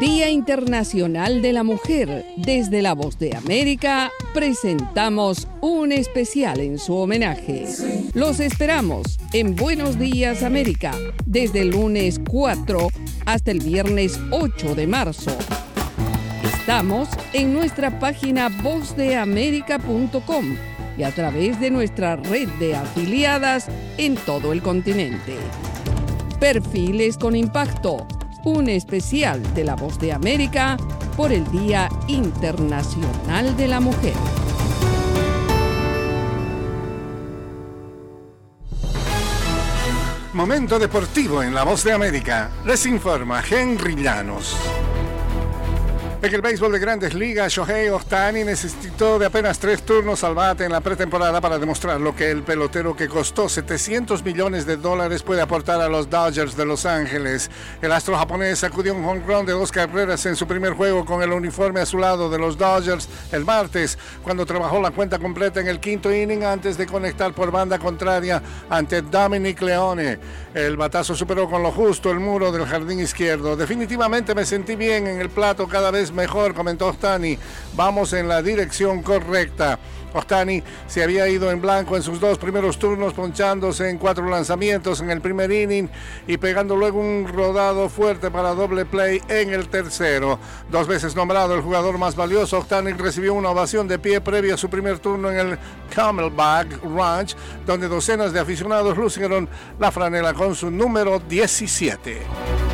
Día 0.00 0.28
Internacional 0.28 1.40
de 1.40 1.52
la 1.52 1.62
Mujer. 1.62 2.26
Desde 2.36 2.82
la 2.82 2.94
Voz 2.94 3.16
de 3.18 3.36
América 3.36 4.10
presentamos 4.32 5.46
un 5.60 5.92
especial 5.92 6.58
en 6.60 6.80
su 6.80 6.96
homenaje. 6.96 7.66
Los 8.12 8.40
esperamos 8.40 9.20
en 9.32 9.54
Buenos 9.54 9.96
Días 9.98 10.42
América 10.42 10.92
desde 11.26 11.60
el 11.60 11.70
lunes 11.70 12.20
4 12.28 12.88
hasta 13.24 13.52
el 13.52 13.60
viernes 13.60 14.18
8 14.32 14.74
de 14.74 14.88
marzo. 14.88 15.30
Estamos 16.42 17.08
en 17.32 17.54
nuestra 17.54 18.00
página 18.00 18.48
vozdeamerica.com 18.48 20.56
y 20.98 21.04
a 21.04 21.12
través 21.12 21.60
de 21.60 21.70
nuestra 21.70 22.16
red 22.16 22.48
de 22.58 22.74
afiliadas 22.74 23.68
en 23.96 24.16
todo 24.16 24.52
el 24.52 24.60
continente. 24.60 25.36
Perfiles 26.40 27.16
con 27.16 27.36
impacto, 27.36 28.08
un 28.44 28.68
especial 28.68 29.42
de 29.54 29.64
la 29.64 29.74
Voz 29.74 29.98
de 29.98 30.12
América 30.12 30.76
por 31.16 31.32
el 31.32 31.50
Día 31.50 31.88
Internacional 32.08 33.56
de 33.56 33.68
la 33.68 33.80
Mujer. 33.80 34.14
Momento 40.34 40.78
deportivo 40.78 41.42
en 41.42 41.54
La 41.54 41.62
Voz 41.62 41.84
de 41.84 41.92
América. 41.92 42.50
Les 42.66 42.86
informa 42.86 43.42
Henry 43.48 43.94
Llanos. 43.94 44.56
En 46.24 46.34
el 46.34 46.40
béisbol 46.40 46.72
de 46.72 46.78
grandes 46.78 47.12
ligas, 47.12 47.52
Shohei 47.52 47.90
Ohtani 47.90 48.44
necesitó 48.44 49.18
de 49.18 49.26
apenas 49.26 49.58
tres 49.58 49.82
turnos 49.82 50.24
al 50.24 50.34
bate 50.34 50.64
en 50.64 50.72
la 50.72 50.80
pretemporada 50.80 51.38
para 51.38 51.58
demostrar 51.58 52.00
lo 52.00 52.16
que 52.16 52.30
el 52.30 52.42
pelotero 52.42 52.96
que 52.96 53.08
costó 53.08 53.46
700 53.46 54.24
millones 54.24 54.64
de 54.64 54.78
dólares 54.78 55.22
puede 55.22 55.42
aportar 55.42 55.82
a 55.82 55.88
los 55.90 56.08
Dodgers 56.08 56.56
de 56.56 56.64
Los 56.64 56.86
Ángeles. 56.86 57.50
El 57.82 57.92
astro 57.92 58.16
japonés 58.16 58.60
sacudió 58.60 58.94
un 58.94 59.04
home 59.04 59.22
run 59.26 59.44
de 59.44 59.52
dos 59.52 59.70
carreras 59.70 60.24
en 60.24 60.34
su 60.34 60.46
primer 60.46 60.72
juego 60.72 61.04
con 61.04 61.22
el 61.22 61.30
uniforme 61.30 61.80
azulado 61.80 62.30
de 62.30 62.38
los 62.38 62.56
Dodgers 62.56 63.06
el 63.30 63.44
martes, 63.44 63.98
cuando 64.22 64.46
trabajó 64.46 64.80
la 64.80 64.92
cuenta 64.92 65.18
completa 65.18 65.60
en 65.60 65.68
el 65.68 65.78
quinto 65.78 66.10
inning 66.10 66.42
antes 66.42 66.78
de 66.78 66.86
conectar 66.86 67.34
por 67.34 67.50
banda 67.50 67.78
contraria 67.78 68.42
ante 68.70 69.02
Dominic 69.02 69.60
Leone. 69.60 70.18
El 70.54 70.78
batazo 70.78 71.14
superó 71.14 71.50
con 71.50 71.62
lo 71.62 71.70
justo 71.70 72.10
el 72.10 72.18
muro 72.18 72.50
del 72.50 72.64
jardín 72.64 73.00
izquierdo. 73.00 73.56
Definitivamente 73.56 74.34
me 74.34 74.46
sentí 74.46 74.74
bien 74.74 75.06
en 75.06 75.20
el 75.20 75.28
plato 75.28 75.68
cada 75.68 75.90
vez 75.90 76.13
mejor, 76.14 76.54
comentó 76.54 76.86
Ostani. 76.86 77.38
Vamos 77.74 78.12
en 78.12 78.28
la 78.28 78.42
dirección 78.42 79.02
correcta. 79.02 79.78
Ostani 80.14 80.62
se 80.86 81.02
había 81.02 81.28
ido 81.28 81.50
en 81.50 81.60
blanco 81.60 81.96
en 81.96 82.02
sus 82.02 82.20
dos 82.20 82.38
primeros 82.38 82.78
turnos, 82.78 83.12
ponchándose 83.12 83.90
en 83.90 83.98
cuatro 83.98 84.28
lanzamientos 84.28 85.00
en 85.00 85.10
el 85.10 85.20
primer 85.20 85.50
inning 85.50 85.88
y 86.26 86.36
pegando 86.36 86.76
luego 86.76 87.00
un 87.00 87.26
rodado 87.28 87.88
fuerte 87.88 88.30
para 88.30 88.54
doble 88.54 88.84
play 88.84 89.20
en 89.28 89.52
el 89.52 89.68
tercero. 89.68 90.38
Dos 90.70 90.86
veces 90.86 91.16
nombrado 91.16 91.54
el 91.54 91.62
jugador 91.62 91.98
más 91.98 92.14
valioso, 92.14 92.58
Ostani 92.58 92.92
recibió 92.92 93.34
una 93.34 93.50
ovación 93.50 93.88
de 93.88 93.98
pie 93.98 94.20
previa 94.20 94.54
a 94.54 94.58
su 94.58 94.70
primer 94.70 95.00
turno 95.00 95.30
en 95.30 95.38
el 95.38 95.58
Camelback 95.94 96.82
Ranch, 96.84 97.36
donde 97.66 97.88
docenas 97.88 98.32
de 98.32 98.40
aficionados 98.40 98.96
lucieron 98.96 99.48
la 99.78 99.90
franela 99.90 100.32
con 100.32 100.54
su 100.54 100.70
número 100.70 101.18
17. 101.18 102.73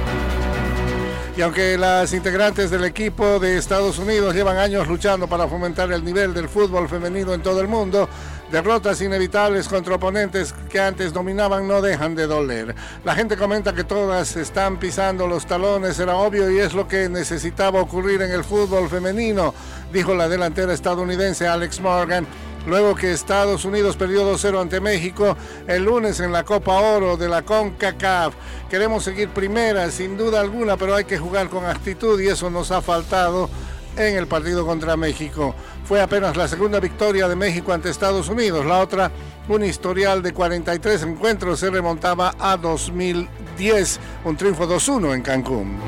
Y 1.41 1.43
aunque 1.43 1.79
las 1.79 2.13
integrantes 2.13 2.71
del 2.71 2.85
equipo 2.85 3.39
de 3.39 3.57
Estados 3.57 3.99
Unidos 3.99 4.35
llevan 4.35 4.59
años 4.59 4.87
luchando 4.87 5.27
para 5.27 5.49
fomentar 5.49 5.91
el 5.91 6.05
nivel 6.05 6.35
del 6.35 6.51
fútbol 6.51 6.87
femenino 6.87 7.33
en 7.33 7.41
todo 7.41 7.63
el 7.63 7.67
mundo, 7.67 8.11
derrotas 8.53 9.01
inevitables 9.01 9.67
contra 9.67 9.95
oponentes 9.95 10.55
que 10.69 10.79
antes 10.79 11.15
dominaban 11.15 11.67
no 11.67 11.81
dejan 11.81 12.15
de 12.15 12.27
doler. 12.27 12.75
La 13.07 13.15
gente 13.15 13.39
comenta 13.39 13.73
que 13.73 13.85
todas 13.85 14.37
están 14.37 14.79
pisando 14.79 15.27
los 15.27 15.47
talones, 15.47 15.99
era 15.99 16.15
obvio 16.17 16.51
y 16.51 16.59
es 16.59 16.75
lo 16.75 16.87
que 16.87 17.09
necesitaba 17.09 17.81
ocurrir 17.81 18.21
en 18.21 18.33
el 18.33 18.45
fútbol 18.45 18.91
femenino, 18.91 19.55
dijo 19.95 20.15
la 20.15 20.29
delantera 20.29 20.75
estadounidense 20.75 21.49
Alex 21.49 21.81
Morgan 21.81 22.27
luego 22.67 22.95
que 22.95 23.13
Estados 23.13 23.65
Unidos 23.65 23.97
perdió 23.97 24.31
2-0 24.33 24.61
ante 24.61 24.81
México 24.81 25.37
el 25.67 25.85
lunes 25.85 26.21
en 26.21 26.33
la 26.33 26.45
Copa 26.45 26.81
Oro 26.81 27.17
de 27.17 27.29
la 27.29 27.43
CONCACAF. 27.43 28.35
Queremos 28.69 29.05
seguir 29.05 29.29
primera, 29.31 29.91
sin 29.91 30.17
duda 30.17 30.41
alguna, 30.41 30.77
pero 30.77 30.95
hay 30.95 31.05
que 31.05 31.19
jugar 31.19 31.49
con 31.49 31.65
actitud 31.65 32.21
y 32.21 32.29
eso 32.29 32.51
nos 32.51 32.71
ha 32.71 32.83
faltado 32.83 33.49
en 33.97 34.17
el 34.17 34.27
partido 34.27 34.65
contra 34.65 34.97
México. 34.97 35.55
Fue 35.85 36.01
apenas 36.01 36.37
la 36.37 36.49
segunda 36.49 36.79
victoria 36.81 37.29
de 37.29 37.37
México 37.37 37.73
ante 37.73 37.91
Estados 37.91 38.29
Unidos. 38.29 38.65
La 38.65 38.79
otra, 38.79 39.11
un 39.49 39.65
historial 39.65 40.23
de 40.23 40.33
43 40.33 41.03
encuentros, 41.03 41.61
se 41.61 41.71
remontaba 41.71 42.35
a 42.39 42.57
2010, 42.57 44.01
un 44.25 44.37
triunfo 44.37 44.69
2-1 44.69 45.15
en 45.15 45.23
Cancún. 45.23 45.79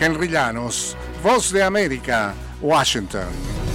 Henry 0.00 0.28
Llanos, 0.28 0.96
Voz 1.22 1.52
de 1.52 1.64
América, 1.64 2.32
Washington. 2.60 3.67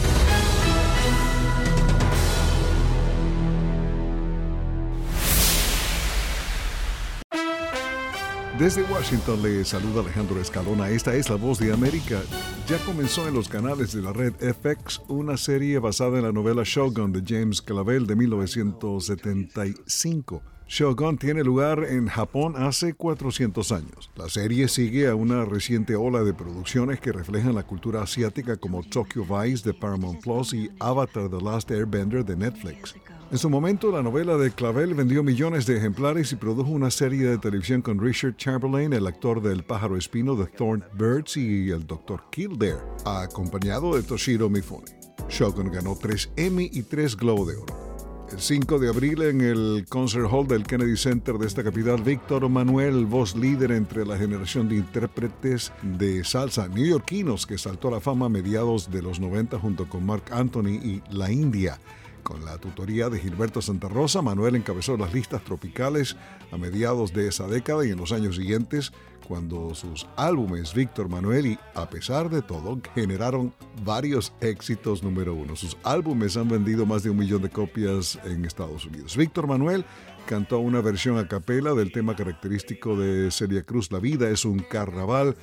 Desde 8.63 8.81
Washington 8.83 9.43
le 9.43 9.65
saluda 9.65 9.99
Alejandro 9.99 10.39
Escalona. 10.39 10.89
Esta 10.89 11.13
es 11.13 11.29
la 11.29 11.35
voz 11.35 11.59
de 11.59 11.73
América. 11.73 12.21
Ya 12.65 12.77
comenzó 12.85 13.27
en 13.27 13.33
los 13.33 13.49
canales 13.49 13.91
de 13.91 14.01
la 14.01 14.13
red 14.13 14.31
FX 14.35 15.01
una 15.09 15.35
serie 15.35 15.79
basada 15.79 16.19
en 16.19 16.23
la 16.23 16.31
novela 16.31 16.61
Shogun 16.63 17.11
de 17.11 17.21
James 17.27 17.61
Clavell 17.61 18.07
de 18.07 18.15
1975. 18.15 20.41
Shogun 20.65 21.17
tiene 21.17 21.43
lugar 21.43 21.83
en 21.83 22.07
Japón 22.07 22.53
hace 22.55 22.93
400 22.93 23.69
años. 23.73 24.09
La 24.15 24.29
serie 24.29 24.69
sigue 24.69 25.09
a 25.09 25.15
una 25.15 25.43
reciente 25.43 25.97
ola 25.97 26.23
de 26.23 26.33
producciones 26.33 27.01
que 27.01 27.11
reflejan 27.11 27.55
la 27.55 27.63
cultura 27.63 28.01
asiática 28.01 28.55
como 28.55 28.81
Tokyo 28.81 29.25
Vice 29.25 29.69
de 29.69 29.73
Paramount 29.73 30.23
Plus 30.23 30.53
y 30.53 30.71
Avatar 30.79 31.29
The 31.29 31.41
Last 31.43 31.69
Airbender 31.69 32.23
de 32.23 32.37
Netflix. 32.37 32.95
En 33.33 33.39
su 33.39 33.49
momento, 33.49 33.91
la 33.91 34.03
novela 34.03 34.37
de 34.37 34.51
Clavel 34.51 34.93
vendió 34.93 35.23
millones 35.23 35.65
de 35.65 35.75
ejemplares 35.75 36.31
y 36.31 36.35
produjo 36.35 36.69
una 36.69 36.91
serie 36.91 37.25
de 37.25 37.39
televisión 37.39 37.81
con 37.81 37.99
Richard 37.99 38.37
Chamberlain, 38.37 38.93
el 38.93 39.07
actor 39.07 39.41
del 39.41 39.63
pájaro 39.63 39.97
espino 39.97 40.35
de 40.35 40.45
Thorn 40.45 40.83
Birds 40.93 41.35
y 41.37 41.71
el 41.71 41.87
Dr. 41.87 42.25
Kildare, 42.29 42.77
acompañado 43.05 43.95
de 43.95 44.03
Toshiro 44.03 44.51
Mifune. 44.51 44.85
Shogun 45.29 45.71
ganó 45.71 45.97
tres 45.99 46.29
Emmy 46.35 46.69
y 46.71 46.83
tres 46.83 47.17
Globo 47.17 47.47
de 47.47 47.55
Oro. 47.55 47.83
El 48.31 48.39
5 48.39 48.77
de 48.77 48.89
abril 48.89 49.23
en 49.23 49.41
el 49.41 49.85
Concert 49.89 50.27
Hall 50.31 50.47
del 50.47 50.63
Kennedy 50.63 50.95
Center 50.95 51.39
de 51.39 51.47
esta 51.47 51.63
capital, 51.63 52.03
Víctor 52.03 52.47
Manuel, 52.49 53.07
voz 53.07 53.35
líder 53.35 53.71
entre 53.71 54.05
la 54.05 54.15
generación 54.15 54.69
de 54.69 54.75
intérpretes 54.75 55.71
de 55.81 56.23
salsa 56.23 56.67
neoyorquinos 56.67 57.47
que 57.47 57.57
saltó 57.57 57.87
a 57.87 57.91
la 57.91 57.99
fama 57.99 58.27
a 58.27 58.29
mediados 58.29 58.91
de 58.91 59.01
los 59.01 59.19
90 59.19 59.57
junto 59.57 59.89
con 59.89 60.05
Mark 60.05 60.25
Anthony 60.31 60.79
y 60.83 61.03
La 61.11 61.31
India, 61.31 61.79
con 62.23 62.43
la 62.45 62.57
tutoría 62.57 63.09
de 63.09 63.19
Gilberto 63.19 63.61
Santa 63.61 63.87
Rosa, 63.87 64.21
Manuel 64.21 64.55
encabezó 64.55 64.97
las 64.97 65.13
listas 65.13 65.43
tropicales 65.43 66.15
a 66.51 66.57
mediados 66.57 67.13
de 67.13 67.27
esa 67.27 67.47
década 67.47 67.85
y 67.85 67.91
en 67.91 67.97
los 67.97 68.11
años 68.11 68.37
siguientes, 68.37 68.91
cuando 69.27 69.73
sus 69.75 70.07
álbumes 70.15 70.73
Víctor 70.73 71.09
Manuel 71.09 71.45
y 71.45 71.59
A 71.75 71.89
pesar 71.89 72.29
de 72.29 72.41
todo 72.41 72.79
generaron 72.95 73.53
varios 73.85 74.33
éxitos 74.41 75.03
número 75.03 75.33
uno. 75.33 75.55
Sus 75.55 75.77
álbumes 75.83 76.35
han 76.37 76.49
vendido 76.49 76.85
más 76.85 77.03
de 77.03 77.09
un 77.09 77.17
millón 77.17 77.41
de 77.41 77.49
copias 77.49 78.19
en 78.25 78.45
Estados 78.45 78.85
Unidos. 78.85 79.15
Víctor 79.15 79.47
Manuel 79.47 79.85
cantó 80.25 80.59
una 80.59 80.81
versión 80.81 81.17
a 81.17 81.27
capela 81.27 81.73
del 81.73 81.91
tema 81.91 82.15
característico 82.15 82.97
de 82.97 83.31
Celia 83.31 83.63
Cruz, 83.63 83.91
La 83.91 83.99
vida 83.99 84.29
es 84.29 84.45
un 84.45 84.59
carnaval 84.59 85.35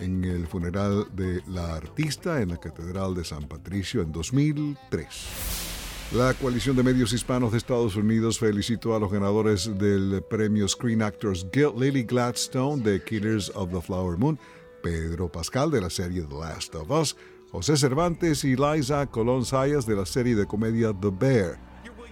en 0.00 0.24
el 0.24 0.46
funeral 0.46 1.06
de 1.14 1.42
la 1.46 1.74
artista 1.74 2.40
en 2.42 2.50
la 2.50 2.58
Catedral 2.58 3.14
de 3.14 3.24
San 3.24 3.48
Patricio 3.48 4.02
en 4.02 4.12
2003. 4.12 5.75
La 6.12 6.32
coalición 6.34 6.76
de 6.76 6.84
medios 6.84 7.12
hispanos 7.12 7.50
de 7.50 7.58
Estados 7.58 7.96
Unidos 7.96 8.38
felicitó 8.38 8.94
a 8.94 9.00
los 9.00 9.10
ganadores 9.10 9.76
del 9.76 10.22
premio 10.30 10.68
Screen 10.68 11.02
Actors 11.02 11.44
Guild, 11.52 11.80
Lily 11.80 12.04
Gladstone 12.04 12.80
de 12.80 13.02
Killers 13.02 13.50
of 13.56 13.72
the 13.72 13.80
Flower 13.80 14.16
Moon, 14.16 14.38
Pedro 14.84 15.30
Pascal 15.30 15.68
de 15.68 15.80
la 15.80 15.90
serie 15.90 16.22
The 16.22 16.34
Last 16.34 16.76
of 16.76 16.90
Us, 16.92 17.16
José 17.50 17.76
Cervantes 17.76 18.44
y 18.44 18.54
Liza 18.54 19.06
Colón 19.06 19.44
Sayas 19.44 19.84
de 19.84 19.96
la 19.96 20.06
serie 20.06 20.36
de 20.36 20.46
comedia 20.46 20.94
The 20.98 21.10
Bear. 21.10 21.65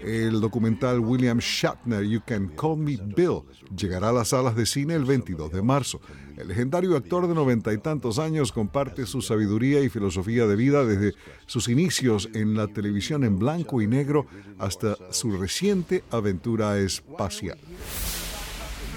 El 0.05 0.39
documental 0.43 1.01
William 1.01 1.39
Shatner, 1.39 2.05
You 2.05 2.21
Can 2.27 2.49
Call 2.49 2.77
Me 2.77 2.99
Bill, 3.17 3.41
llegará 3.75 4.11
a 4.11 4.13
las 4.13 4.29
salas 4.29 4.55
de 4.55 4.67
cine 4.67 4.95
el 4.95 5.07
22 5.07 5.51
de 5.51 5.63
marzo. 5.63 5.99
El 6.37 6.49
legendario 6.49 6.95
actor 6.95 7.27
de 7.27 7.35
noventa 7.35 7.73
y 7.73 7.79
tantos 7.79 8.19
años 8.19 8.53
comparte 8.53 9.07
su 9.07 9.23
sabiduría 9.23 9.81
y 9.81 9.89
filosofía 9.89 10.47
de 10.47 10.57
vida 10.57 10.85
desde 10.85 11.15
sus 11.47 11.69
inicios 11.69 12.29
en 12.35 12.55
la 12.55 12.67
televisión 12.69 13.25
en 13.25 13.39
blanco 13.39 13.81
y 13.81 13.87
negro 13.87 14.27
hasta 14.59 14.95
su 15.11 15.33
reciente 15.39 16.05
aventura 16.11 16.79
espacial. 16.79 17.57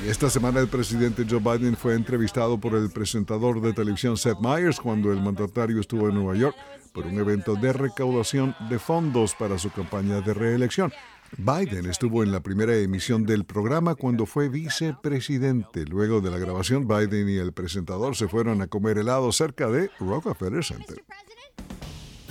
Esta 0.06 0.30
semana 0.30 0.60
el 0.60 0.68
presidente 0.68 1.26
Joe 1.28 1.40
Biden 1.40 1.78
fue 1.78 1.96
entrevistado 1.96 2.60
por 2.60 2.76
el 2.76 2.90
presentador 2.90 3.62
de 3.62 3.72
televisión 3.72 4.18
Seth 4.18 4.40
Meyers 4.40 4.80
cuando 4.80 5.12
el 5.14 5.22
mandatario 5.22 5.80
estuvo 5.80 6.10
en 6.10 6.16
Nueva 6.16 6.36
York 6.36 6.56
por 6.98 7.06
un 7.06 7.20
evento 7.20 7.54
de 7.54 7.74
recaudación 7.74 8.56
de 8.72 8.80
fondos 8.80 9.36
para 9.36 9.60
su 9.60 9.70
campaña 9.70 10.20
de 10.22 10.34
reelección. 10.34 10.92
Biden 11.38 11.86
estuvo 11.86 12.24
en 12.24 12.32
la 12.32 12.40
primera 12.40 12.76
emisión 12.76 13.24
del 13.24 13.46
programa 13.46 13.94
cuando 13.94 14.26
fue 14.26 14.50
vicepresidente. 14.50 15.86
Luego 15.86 16.22
de 16.22 16.32
la 16.32 16.40
grabación, 16.40 16.88
Biden 16.88 17.30
y 17.30 17.36
el 17.36 17.54
presentador 17.54 18.16
se 18.16 18.28
fueron 18.28 18.64
a 18.64 18.68
comer 18.68 18.98
helado 18.98 19.32
cerca 19.32 19.70
de 19.70 19.92
Rockefeller 20.00 20.66
Center. 20.66 21.04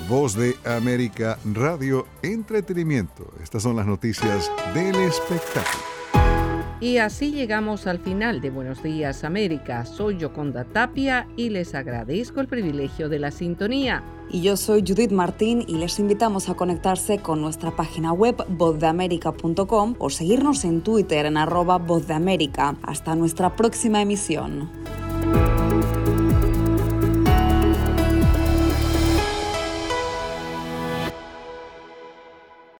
Voz 0.09 0.35
de 0.35 0.57
América 0.65 1.39
Radio 1.45 2.09
Entretenimiento. 2.25 3.33
Estas 3.41 3.63
son 3.63 3.77
las 3.77 3.87
noticias 3.87 4.51
del 4.75 4.97
espectáculo. 4.97 5.96
Y 6.79 6.99
así 6.99 7.33
llegamos 7.33 7.87
al 7.87 7.99
final 7.99 8.43
de 8.43 8.51
Buenos 8.51 8.83
Días 8.83 9.25
América. 9.25 9.87
Soy 9.87 10.19
Yoconda 10.19 10.65
Tapia 10.65 11.27
y 11.35 11.49
les 11.49 11.75
agradezco 11.75 12.41
el 12.41 12.49
privilegio 12.49 13.09
de 13.09 13.19
la 13.19 13.31
sintonía. 13.31 14.03
Y 14.29 14.43
yo 14.43 14.59
soy 14.59 14.85
Judith 14.87 15.13
Martín 15.13 15.65
y 15.67 15.77
les 15.77 15.99
invitamos 15.99 16.51
a 16.51 16.55
conectarse 16.55 17.19
con 17.19 17.41
nuestra 17.41 17.75
página 17.75 18.13
web 18.13 18.45
vozdeamerica.com 18.49 19.95
o 19.99 20.11
seguirnos 20.11 20.65
en 20.65 20.83
Twitter 20.83 21.25
en 21.25 21.39
arroba 21.39 21.79
vozdeamerica. 21.79 22.77
Hasta 22.83 23.15
nuestra 23.15 23.57
próxima 23.57 24.03
emisión. 24.03 24.69